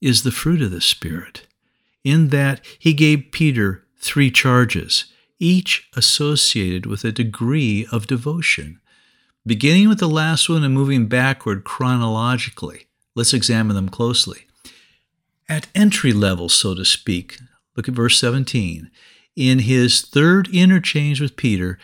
is 0.00 0.22
the 0.22 0.30
fruit 0.30 0.62
of 0.62 0.70
the 0.70 0.80
Spirit. 0.80 1.46
In 2.04 2.28
that, 2.28 2.60
he 2.78 2.92
gave 2.92 3.32
Peter 3.32 3.84
three 3.96 4.30
charges, 4.30 5.06
each 5.40 5.88
associated 5.96 6.86
with 6.86 7.04
a 7.04 7.12
degree 7.12 7.86
of 7.90 8.06
devotion. 8.06 8.80
Beginning 9.48 9.88
with 9.88 9.98
the 9.98 10.10
last 10.10 10.50
one 10.50 10.62
and 10.62 10.74
moving 10.74 11.06
backward 11.06 11.64
chronologically, 11.64 12.86
let's 13.14 13.32
examine 13.32 13.74
them 13.74 13.88
closely. 13.88 14.46
At 15.48 15.68
entry 15.74 16.12
level, 16.12 16.50
so 16.50 16.74
to 16.74 16.84
speak, 16.84 17.38
look 17.74 17.88
at 17.88 17.94
verse 17.94 18.20
17. 18.20 18.90
In 19.36 19.60
his 19.60 20.02
third 20.02 20.54
interchange 20.54 21.18
with 21.18 21.36
Peter, 21.36 21.78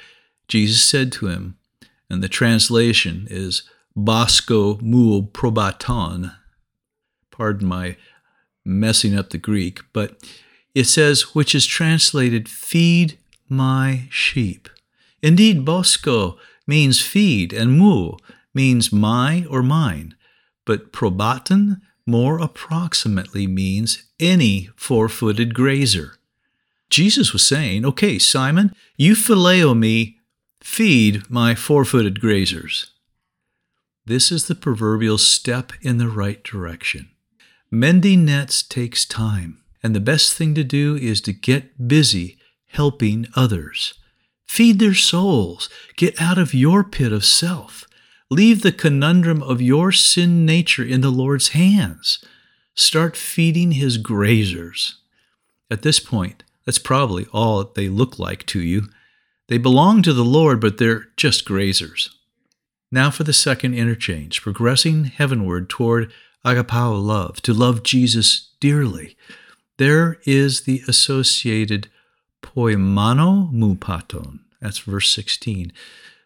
Jesus 0.46 0.84
said 0.84 1.10
to 1.12 1.28
him, 1.28 1.56
and 2.10 2.22
the 2.22 2.28
translation 2.28 3.26
is 3.30 3.62
Bosco 3.96 4.76
mu 4.82 5.22
probaton. 5.22 6.36
Pardon 7.30 7.66
my 7.66 7.96
messing 8.62 9.16
up 9.16 9.30
the 9.30 9.38
Greek, 9.38 9.80
but 9.94 10.18
it 10.74 10.84
says, 10.84 11.34
which 11.34 11.54
is 11.54 11.64
translated, 11.64 12.46
feed 12.46 13.16
my 13.48 14.06
sheep. 14.10 14.68
Indeed, 15.22 15.64
Bosco 15.64 16.38
means 16.66 17.00
feed, 17.00 17.52
and 17.52 17.78
mu 17.78 18.12
means 18.54 18.92
my 18.92 19.44
or 19.50 19.62
mine, 19.62 20.14
but 20.64 20.92
probaton 20.92 21.80
more 22.06 22.38
approximately 22.38 23.46
means 23.46 24.04
any 24.20 24.70
four 24.76 25.08
footed 25.08 25.54
grazer. 25.54 26.16
Jesus 26.90 27.32
was 27.32 27.42
saying, 27.42 27.84
Okay, 27.84 28.18
Simon, 28.18 28.74
you 28.96 29.14
phileo 29.14 29.76
me, 29.76 30.18
feed 30.60 31.28
my 31.30 31.54
four 31.54 31.84
footed 31.84 32.20
grazers. 32.20 32.90
This 34.06 34.30
is 34.30 34.46
the 34.46 34.54
proverbial 34.54 35.18
step 35.18 35.72
in 35.80 35.98
the 35.98 36.08
right 36.08 36.42
direction. 36.44 37.08
Mending 37.70 38.26
nets 38.26 38.62
takes 38.62 39.04
time, 39.04 39.62
and 39.82 39.94
the 39.94 40.00
best 40.00 40.34
thing 40.34 40.54
to 40.54 40.62
do 40.62 40.94
is 40.96 41.20
to 41.22 41.32
get 41.32 41.88
busy 41.88 42.38
helping 42.66 43.26
others. 43.34 43.94
Feed 44.46 44.78
their 44.78 44.94
souls. 44.94 45.68
Get 45.96 46.20
out 46.20 46.38
of 46.38 46.54
your 46.54 46.84
pit 46.84 47.12
of 47.12 47.24
self. 47.24 47.84
Leave 48.30 48.62
the 48.62 48.72
conundrum 48.72 49.42
of 49.42 49.60
your 49.60 49.92
sin 49.92 50.46
nature 50.46 50.84
in 50.84 51.00
the 51.00 51.10
Lord's 51.10 51.48
hands. 51.48 52.24
Start 52.74 53.16
feeding 53.16 53.72
his 53.72 53.98
grazers. 53.98 54.94
At 55.70 55.82
this 55.82 56.00
point, 56.00 56.42
that's 56.64 56.78
probably 56.78 57.26
all 57.32 57.64
they 57.64 57.88
look 57.88 58.18
like 58.18 58.46
to 58.46 58.60
you. 58.60 58.88
They 59.48 59.58
belong 59.58 60.02
to 60.02 60.12
the 60.12 60.24
Lord, 60.24 60.60
but 60.60 60.78
they're 60.78 61.08
just 61.16 61.46
grazers. 61.46 62.10
Now 62.90 63.10
for 63.10 63.24
the 63.24 63.32
second 63.32 63.74
interchange, 63.74 64.40
progressing 64.40 65.04
heavenward 65.04 65.68
toward 65.68 66.12
agapao 66.44 67.02
love, 67.02 67.42
to 67.42 67.52
love 67.52 67.82
Jesus 67.82 68.50
dearly. 68.60 69.16
There 69.78 70.18
is 70.24 70.62
the 70.62 70.82
associated 70.86 71.88
poimano 72.44 73.50
mupaton. 73.52 74.40
That's 74.60 74.78
verse 74.78 75.10
16. 75.12 75.72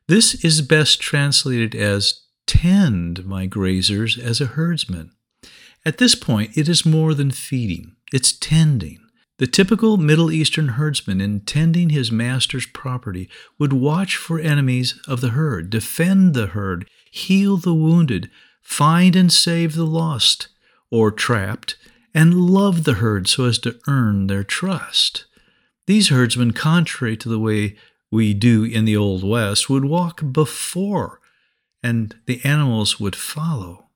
This 0.08 0.44
is 0.44 0.60
best 0.62 1.00
translated 1.00 1.74
as 1.74 2.22
tend 2.46 3.24
my 3.24 3.46
grazers 3.46 4.18
as 4.18 4.40
a 4.40 4.46
herdsman. 4.46 5.12
At 5.86 5.98
this 5.98 6.14
point, 6.14 6.56
it 6.56 6.68
is 6.68 6.84
more 6.84 7.14
than 7.14 7.30
feeding, 7.30 7.96
it's 8.12 8.32
tending. 8.32 8.98
The 9.38 9.46
typical 9.46 9.96
Middle 9.96 10.32
Eastern 10.32 10.68
herdsman, 10.68 11.20
in 11.20 11.40
tending 11.40 11.90
his 11.90 12.10
master's 12.10 12.66
property, 12.66 13.28
would 13.58 13.72
watch 13.72 14.16
for 14.16 14.40
enemies 14.40 15.00
of 15.06 15.20
the 15.20 15.30
herd, 15.30 15.70
defend 15.70 16.34
the 16.34 16.48
herd, 16.48 16.88
heal 17.10 17.56
the 17.56 17.74
wounded, 17.74 18.28
find 18.60 19.14
and 19.14 19.32
save 19.32 19.76
the 19.76 19.86
lost 19.86 20.48
or 20.90 21.12
trapped, 21.12 21.76
and 22.12 22.48
love 22.50 22.82
the 22.82 22.94
herd 22.94 23.28
so 23.28 23.44
as 23.44 23.58
to 23.60 23.78
earn 23.86 24.26
their 24.26 24.42
trust. 24.42 25.26
These 25.88 26.10
herdsmen, 26.10 26.52
contrary 26.52 27.16
to 27.16 27.30
the 27.30 27.38
way 27.38 27.74
we 28.10 28.34
do 28.34 28.62
in 28.62 28.84
the 28.84 28.94
Old 28.94 29.24
West, 29.26 29.70
would 29.70 29.86
walk 29.86 30.20
before 30.32 31.18
and 31.82 32.14
the 32.26 32.44
animals 32.44 33.00
would 33.00 33.16
follow. 33.16 33.86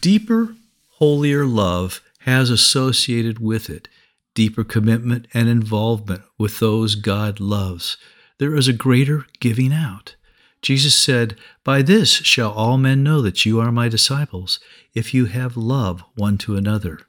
Deeper, 0.00 0.56
holier 0.92 1.44
love 1.44 2.00
has 2.20 2.48
associated 2.48 3.40
with 3.40 3.68
it 3.68 3.88
deeper 4.32 4.64
commitment 4.64 5.28
and 5.34 5.50
involvement 5.50 6.22
with 6.38 6.60
those 6.60 6.94
God 6.94 7.40
loves. 7.40 7.98
There 8.38 8.56
is 8.56 8.66
a 8.66 8.72
greater 8.72 9.26
giving 9.38 9.74
out. 9.74 10.16
Jesus 10.62 10.94
said, 10.94 11.36
By 11.62 11.82
this 11.82 12.08
shall 12.10 12.52
all 12.52 12.78
men 12.78 13.02
know 13.02 13.20
that 13.20 13.44
you 13.44 13.60
are 13.60 13.70
my 13.70 13.90
disciples, 13.90 14.60
if 14.94 15.12
you 15.12 15.26
have 15.26 15.58
love 15.58 16.02
one 16.14 16.38
to 16.38 16.56
another. 16.56 17.00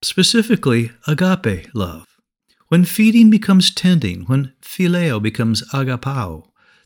Specifically, 0.00 0.92
agape 1.06 1.68
love. 1.74 2.09
When 2.70 2.84
feeding 2.84 3.30
becomes 3.30 3.74
tending, 3.74 4.26
when 4.26 4.52
phileo 4.62 5.20
becomes 5.20 5.68
agapao, 5.72 6.44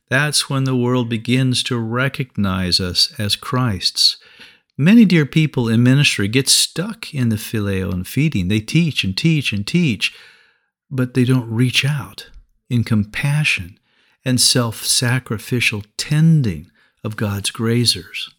that's 0.08 0.48
when 0.48 0.64
the 0.64 0.74
world 0.74 1.10
begins 1.10 1.62
to 1.64 1.78
recognize 1.78 2.80
us 2.80 3.12
as 3.18 3.36
Christ's. 3.36 4.16
Many 4.78 5.04
dear 5.04 5.26
people 5.26 5.68
in 5.68 5.82
ministry 5.82 6.26
get 6.26 6.48
stuck 6.48 7.12
in 7.12 7.28
the 7.28 7.36
phileo 7.36 7.92
and 7.92 8.08
feeding. 8.08 8.48
They 8.48 8.60
teach 8.60 9.04
and 9.04 9.14
teach 9.14 9.52
and 9.52 9.66
teach, 9.66 10.14
but 10.90 11.12
they 11.12 11.24
don't 11.24 11.50
reach 11.50 11.84
out 11.84 12.30
in 12.70 12.82
compassion 12.82 13.78
and 14.24 14.40
self 14.40 14.86
sacrificial 14.86 15.82
tending 15.98 16.70
of 17.04 17.16
God's 17.16 17.50
grazers. 17.50 18.32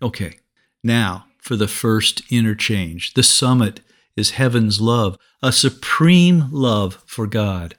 Okay, 0.00 0.38
now 0.84 1.26
for 1.38 1.56
the 1.56 1.66
first 1.66 2.22
interchange, 2.30 3.14
the 3.14 3.24
summit 3.24 3.80
is 4.20 4.32
heaven's 4.32 4.80
love, 4.80 5.18
a 5.42 5.50
supreme 5.50 6.48
love 6.52 7.02
for 7.06 7.26
God. 7.26 7.74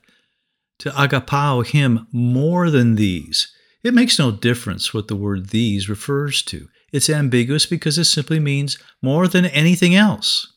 To 0.79 0.89
agapao 0.89 1.65
Him 1.65 2.07
more 2.11 2.69
than 2.69 2.95
these. 2.95 3.53
It 3.83 3.93
makes 3.93 4.19
no 4.19 4.31
difference 4.31 4.93
what 4.93 5.07
the 5.07 5.15
word 5.15 5.49
these 5.49 5.87
refers 5.87 6.41
to. 6.43 6.67
It's 6.91 7.09
ambiguous 7.09 7.65
because 7.65 7.97
it 7.97 8.05
simply 8.05 8.39
means 8.39 8.77
more 9.01 9.27
than 9.27 9.45
anything 9.45 9.95
else. 9.95 10.53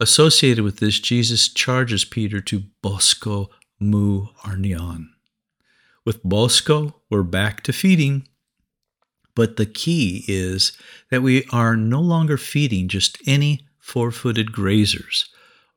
Associated 0.00 0.64
with 0.64 0.78
this, 0.78 1.00
Jesus 1.00 1.48
charges 1.48 2.04
Peter 2.04 2.40
to 2.42 2.64
bosco 2.82 3.50
mu 3.78 4.26
arnion. 4.44 5.08
With 6.04 6.22
bosco, 6.22 7.02
we're 7.10 7.22
back 7.22 7.62
to 7.64 7.72
feeding. 7.72 8.28
But 9.34 9.56
the 9.56 9.66
key 9.66 10.24
is 10.28 10.72
that 11.10 11.22
we 11.22 11.44
are 11.50 11.76
no 11.76 12.00
longer 12.00 12.38
feeding 12.38 12.88
just 12.88 13.18
any 13.26 13.65
four 13.86 14.10
footed 14.10 14.50
grazers. 14.50 15.26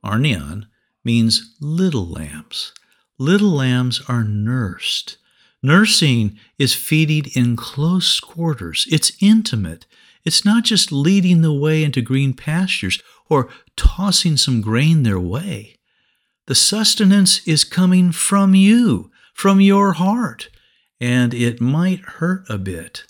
Arnion 0.03 0.65
means 1.03 1.55
little 1.61 2.07
lambs. 2.07 2.73
Little 3.19 3.51
lambs 3.51 4.01
are 4.07 4.23
nursed. 4.23 5.19
Nursing 5.61 6.39
is 6.57 6.73
feeding 6.73 7.31
in 7.35 7.55
close 7.55 8.19
quarters. 8.19 8.87
It's 8.89 9.11
intimate. 9.21 9.85
It's 10.25 10.43
not 10.43 10.63
just 10.63 10.91
leading 10.91 11.43
the 11.43 11.53
way 11.53 11.83
into 11.83 12.01
green 12.01 12.33
pastures 12.33 12.99
or 13.29 13.47
tossing 13.75 14.37
some 14.37 14.59
grain 14.59 15.03
their 15.03 15.19
way. 15.19 15.75
The 16.47 16.55
sustenance 16.55 17.47
is 17.47 17.63
coming 17.63 18.11
from 18.11 18.55
you, 18.55 19.11
from 19.35 19.61
your 19.61 19.93
heart, 19.93 20.49
and 20.99 21.31
it 21.31 21.61
might 21.61 21.99
hurt 21.99 22.49
a 22.49 22.57
bit. 22.57 23.03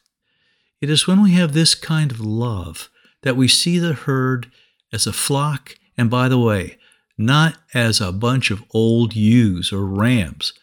It 0.81 0.89
is 0.89 1.07
when 1.07 1.23
we 1.23 1.31
have 1.31 1.53
this 1.53 1.73
kind 1.73 2.11
of 2.11 2.19
love 2.19 2.89
that 3.21 3.37
we 3.37 3.47
see 3.47 3.79
the 3.79 3.93
herd 3.93 4.51
as 4.91 5.07
a 5.07 5.13
flock, 5.13 5.75
and 5.97 6.09
by 6.09 6.27
the 6.27 6.39
way, 6.39 6.77
not 7.17 7.57
as 7.73 7.99
a 7.99 8.11
bunch 8.11 8.49
of 8.49 8.63
old 8.71 9.15
ewes 9.15 9.73
or 9.73 9.85
rams, 9.85 10.53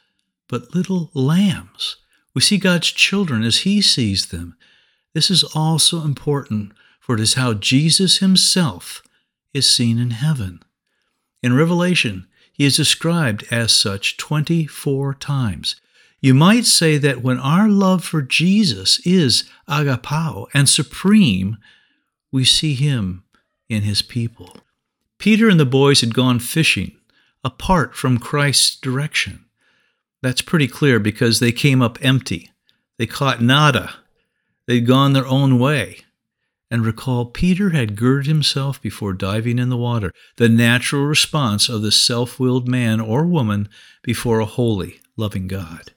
but 0.48 0.74
little 0.74 1.10
lambs. 1.12 1.96
We 2.34 2.40
see 2.40 2.58
God's 2.58 2.90
children 2.90 3.42
as 3.42 3.58
He 3.58 3.82
sees 3.82 4.26
them. 4.26 4.56
This 5.12 5.30
is 5.30 5.44
also 5.54 6.02
important, 6.02 6.72
for 7.00 7.14
it 7.14 7.20
is 7.20 7.34
how 7.34 7.54
Jesus 7.54 8.18
Himself 8.18 9.02
is 9.52 9.68
seen 9.68 9.98
in 9.98 10.10
heaven. 10.10 10.62
In 11.42 11.54
Revelation, 11.54 12.26
He 12.52 12.64
is 12.64 12.76
described 12.76 13.44
as 13.50 13.72
such 13.72 14.16
24 14.16 15.14
times. 15.14 15.76
You 16.20 16.34
might 16.34 16.64
say 16.64 16.96
that 16.98 17.22
when 17.22 17.38
our 17.38 17.68
love 17.68 18.02
for 18.02 18.22
Jesus 18.22 18.98
is 19.06 19.44
agapao 19.68 20.46
and 20.54 20.68
supreme, 20.68 21.58
we 22.32 22.44
see 22.44 22.74
Him 22.74 23.24
in 23.68 23.82
His 23.82 24.02
people. 24.02 24.56
Peter 25.18 25.48
and 25.48 25.58
the 25.58 25.66
boys 25.66 26.00
had 26.00 26.14
gone 26.14 26.38
fishing 26.38 26.96
apart 27.44 27.94
from 27.94 28.18
Christ's 28.18 28.76
direction. 28.76 29.44
That's 30.22 30.42
pretty 30.42 30.66
clear 30.66 30.98
because 30.98 31.38
they 31.38 31.52
came 31.52 31.80
up 31.80 31.98
empty. 32.02 32.50
They 32.98 33.06
caught 33.06 33.42
nada. 33.42 33.94
They'd 34.66 34.86
gone 34.86 35.12
their 35.12 35.26
own 35.26 35.58
way. 35.58 35.98
And 36.70 36.84
recall, 36.84 37.26
Peter 37.26 37.70
had 37.70 37.94
girded 37.96 38.26
himself 38.26 38.82
before 38.82 39.12
diving 39.12 39.58
in 39.58 39.68
the 39.68 39.76
water, 39.76 40.10
the 40.36 40.48
natural 40.48 41.04
response 41.04 41.68
of 41.68 41.82
the 41.82 41.92
self 41.92 42.40
willed 42.40 42.66
man 42.66 43.00
or 43.00 43.24
woman 43.24 43.68
before 44.02 44.40
a 44.40 44.46
holy, 44.46 45.00
loving 45.16 45.46
God. 45.46 45.92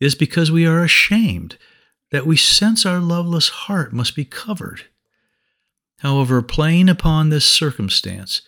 It 0.00 0.06
is 0.06 0.14
because 0.16 0.50
we 0.50 0.66
are 0.66 0.82
ashamed 0.82 1.56
that 2.10 2.26
we 2.26 2.36
sense 2.36 2.84
our 2.84 2.98
loveless 2.98 3.48
heart 3.48 3.92
must 3.92 4.16
be 4.16 4.24
covered. 4.24 4.86
However, 5.98 6.42
playing 6.42 6.88
upon 6.88 7.28
this 7.28 7.44
circumstance, 7.44 8.42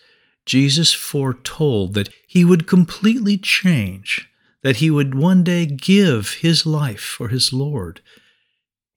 Jesus 0.45 0.93
foretold 0.93 1.93
that 1.93 2.09
he 2.27 2.43
would 2.45 2.67
completely 2.67 3.37
change, 3.37 4.29
that 4.63 4.77
he 4.77 4.89
would 4.89 5.15
one 5.15 5.43
day 5.43 5.65
give 5.65 6.35
his 6.35 6.65
life 6.65 7.01
for 7.01 7.27
his 7.27 7.53
Lord. 7.53 8.01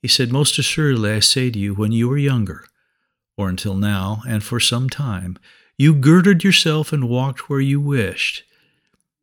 He 0.00 0.08
said, 0.08 0.32
Most 0.32 0.58
assuredly, 0.58 1.10
I 1.12 1.20
say 1.20 1.50
to 1.50 1.58
you, 1.58 1.74
when 1.74 1.92
you 1.92 2.08
were 2.08 2.18
younger, 2.18 2.64
or 3.36 3.48
until 3.48 3.74
now, 3.74 4.22
and 4.26 4.42
for 4.42 4.60
some 4.60 4.88
time, 4.88 5.38
you 5.76 5.94
girded 5.94 6.44
yourself 6.44 6.92
and 6.92 7.08
walked 7.08 7.48
where 7.48 7.60
you 7.60 7.80
wished. 7.80 8.44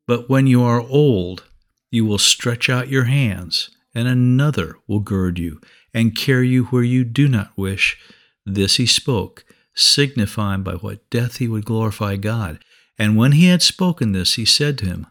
But 0.06 0.28
when 0.28 0.46
you 0.46 0.62
are 0.62 0.80
old, 0.80 1.44
you 1.90 2.04
will 2.04 2.18
stretch 2.18 2.68
out 2.68 2.88
your 2.88 3.04
hands, 3.04 3.70
and 3.94 4.06
another 4.06 4.76
will 4.86 5.00
gird 5.00 5.38
you 5.38 5.60
and 5.94 6.16
carry 6.16 6.48
you 6.48 6.64
where 6.64 6.82
you 6.82 7.04
do 7.04 7.28
not 7.28 7.56
wish. 7.56 7.98
This 8.44 8.76
he 8.76 8.86
spoke 8.86 9.44
signifying 9.74 10.62
by 10.62 10.74
what 10.74 11.08
death 11.10 11.36
he 11.38 11.48
would 11.48 11.64
glorify 11.64 12.16
God. 12.16 12.58
And 12.98 13.16
when 13.16 13.32
he 13.32 13.46
had 13.46 13.62
spoken 13.62 14.12
this, 14.12 14.34
he 14.34 14.44
said 14.44 14.78
to 14.78 14.86
him, 14.86 15.06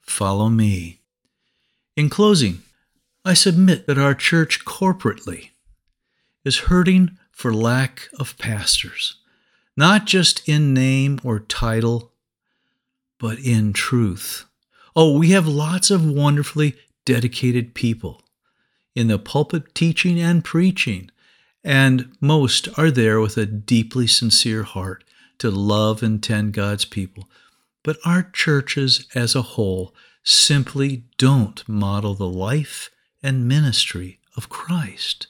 Follow 0.00 0.48
me. 0.48 1.00
In 1.96 2.08
closing, 2.08 2.62
I 3.24 3.34
submit 3.34 3.86
that 3.86 3.98
our 3.98 4.14
church 4.14 4.64
corporately 4.64 5.50
is 6.44 6.58
hurting 6.58 7.18
for 7.32 7.54
lack 7.54 8.08
of 8.18 8.38
pastors, 8.38 9.16
not 9.76 10.04
just 10.04 10.46
in 10.48 10.74
name 10.74 11.18
or 11.24 11.40
title, 11.40 12.12
but 13.18 13.38
in 13.38 13.72
truth. 13.72 14.44
Oh, 14.94 15.18
we 15.18 15.30
have 15.30 15.48
lots 15.48 15.90
of 15.90 16.08
wonderfully 16.08 16.76
dedicated 17.04 17.74
people 17.74 18.22
in 18.94 19.08
the 19.08 19.18
pulpit 19.18 19.74
teaching 19.74 20.20
and 20.20 20.44
preaching 20.44 21.10
and 21.64 22.12
most 22.20 22.68
are 22.78 22.90
there 22.90 23.20
with 23.20 23.36
a 23.36 23.46
deeply 23.46 24.06
sincere 24.06 24.62
heart 24.62 25.02
to 25.38 25.50
love 25.50 26.02
and 26.02 26.22
tend 26.22 26.52
God's 26.52 26.84
people. 26.84 27.28
But 27.82 27.96
our 28.04 28.22
churches 28.22 29.06
as 29.14 29.34
a 29.34 29.42
whole 29.42 29.94
simply 30.22 31.04
don't 31.18 31.66
model 31.68 32.14
the 32.14 32.28
life 32.28 32.90
and 33.22 33.48
ministry 33.48 34.20
of 34.36 34.48
Christ. 34.48 35.26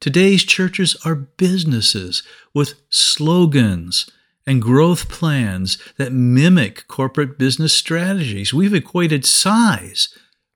Today's 0.00 0.44
churches 0.44 0.96
are 1.04 1.14
businesses 1.14 2.22
with 2.54 2.74
slogans 2.88 4.10
and 4.46 4.62
growth 4.62 5.08
plans 5.08 5.76
that 5.96 6.12
mimic 6.12 6.86
corporate 6.88 7.38
business 7.38 7.72
strategies. 7.72 8.54
We've 8.54 8.74
equated 8.74 9.26
size 9.26 10.08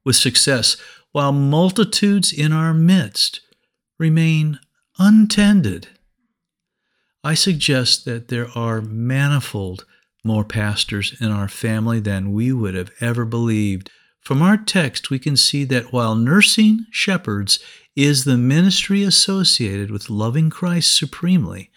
with 0.05 0.17
success, 0.17 0.77
while 1.11 1.33
multitudes 1.33 2.33
in 2.33 2.53
our 2.53 2.73
midst 2.73 3.41
remain 3.99 4.59
untended. 4.99 5.89
I 7.25 7.35
suggest 7.35 8.05
that 8.05 8.29
there 8.29 8.49
are 8.57 8.81
manifold 8.81 9.85
more 10.25 10.45
pastors 10.45 11.17
in 11.21 11.31
our 11.31 11.49
family 11.49 12.01
than 12.01 12.33
we 12.33 12.53
would 12.53 12.75
have 12.75 12.91
ever 13.01 13.25
believed. 13.25 13.91
From 14.21 14.43
our 14.43 14.57
text, 14.57 15.11
we 15.11 15.19
can 15.19 15.37
see 15.37 15.65
that 15.65 15.93
while 15.93 16.15
nursing 16.15 16.87
shepherds 16.91 17.59
is 17.97 18.25
the 18.25 18.37
ministry 18.37 19.03
associated 19.03 19.91
with 19.91 20.11
loving 20.11 20.49
Christ 20.49 20.97
supremely, 20.97 21.71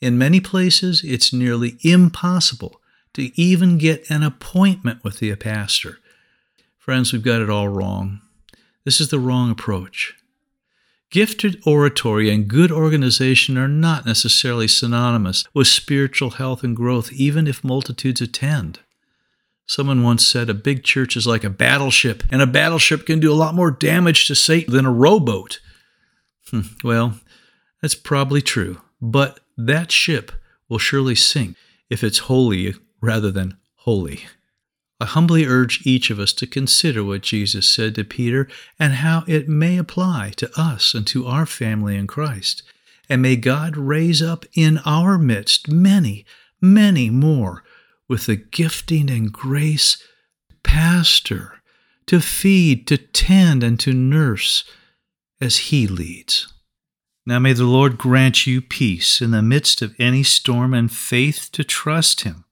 in 0.00 0.18
many 0.18 0.40
places 0.40 1.02
it's 1.04 1.32
nearly 1.32 1.78
impossible 1.82 2.80
to 3.14 3.30
even 3.40 3.78
get 3.78 4.10
an 4.10 4.22
appointment 4.22 5.02
with 5.04 5.18
the 5.18 5.34
pastor. 5.36 5.98
Friends, 6.78 7.12
we've 7.12 7.22
got 7.22 7.40
it 7.40 7.50
all 7.50 7.68
wrong. 7.68 8.20
This 8.84 9.00
is 9.00 9.08
the 9.08 9.20
wrong 9.20 9.50
approach. 9.50 10.14
Gifted 11.12 11.60
oratory 11.66 12.30
and 12.30 12.48
good 12.48 12.72
organization 12.72 13.58
are 13.58 13.68
not 13.68 14.06
necessarily 14.06 14.66
synonymous 14.66 15.44
with 15.52 15.66
spiritual 15.66 16.30
health 16.30 16.64
and 16.64 16.74
growth, 16.74 17.12
even 17.12 17.46
if 17.46 17.62
multitudes 17.62 18.22
attend. 18.22 18.80
Someone 19.66 20.02
once 20.02 20.26
said 20.26 20.48
a 20.48 20.54
big 20.54 20.84
church 20.84 21.14
is 21.14 21.26
like 21.26 21.44
a 21.44 21.50
battleship, 21.50 22.22
and 22.30 22.40
a 22.40 22.46
battleship 22.46 23.04
can 23.04 23.20
do 23.20 23.30
a 23.30 23.36
lot 23.36 23.54
more 23.54 23.70
damage 23.70 24.26
to 24.26 24.34
Satan 24.34 24.72
than 24.72 24.86
a 24.86 24.90
rowboat. 24.90 25.60
Hmm, 26.50 26.62
well, 26.82 27.20
that's 27.82 27.94
probably 27.94 28.40
true, 28.40 28.80
but 28.98 29.40
that 29.58 29.92
ship 29.92 30.32
will 30.70 30.78
surely 30.78 31.14
sink 31.14 31.58
if 31.90 32.02
it's 32.02 32.20
holey 32.20 32.74
rather 33.02 33.30
than 33.30 33.58
holy. 33.80 34.24
I 35.02 35.04
humbly 35.04 35.46
urge 35.46 35.84
each 35.84 36.10
of 36.10 36.20
us 36.20 36.32
to 36.34 36.46
consider 36.46 37.02
what 37.02 37.22
Jesus 37.22 37.68
said 37.68 37.96
to 37.96 38.04
Peter 38.04 38.46
and 38.78 38.94
how 38.94 39.24
it 39.26 39.48
may 39.48 39.76
apply 39.76 40.30
to 40.36 40.48
us 40.56 40.94
and 40.94 41.04
to 41.08 41.26
our 41.26 41.44
family 41.44 41.96
in 41.96 42.06
Christ. 42.06 42.62
And 43.08 43.20
may 43.20 43.34
God 43.34 43.76
raise 43.76 44.22
up 44.22 44.44
in 44.54 44.78
our 44.86 45.18
midst 45.18 45.68
many, 45.68 46.24
many 46.60 47.10
more 47.10 47.64
with 48.06 48.26
the 48.26 48.36
gifting 48.36 49.10
and 49.10 49.32
grace 49.32 49.96
to 50.48 50.54
pastor 50.62 51.60
to 52.06 52.20
feed, 52.20 52.86
to 52.86 52.96
tend, 52.96 53.64
and 53.64 53.80
to 53.80 53.92
nurse 53.92 54.62
as 55.40 55.56
he 55.56 55.88
leads. 55.88 56.52
Now 57.26 57.40
may 57.40 57.54
the 57.54 57.64
Lord 57.64 57.98
grant 57.98 58.46
you 58.46 58.60
peace 58.60 59.20
in 59.20 59.32
the 59.32 59.42
midst 59.42 59.82
of 59.82 59.96
any 59.98 60.22
storm 60.22 60.72
and 60.72 60.92
faith 60.92 61.48
to 61.54 61.64
trust 61.64 62.20
him. 62.20 62.44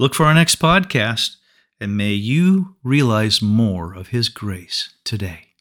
Look 0.00 0.12
for 0.12 0.26
our 0.26 0.34
next 0.34 0.58
podcast 0.58 1.36
and 1.82 1.96
may 1.96 2.12
you 2.12 2.76
realize 2.84 3.42
more 3.42 3.92
of 3.92 4.08
His 4.08 4.28
grace 4.28 4.94
today. 5.02 5.51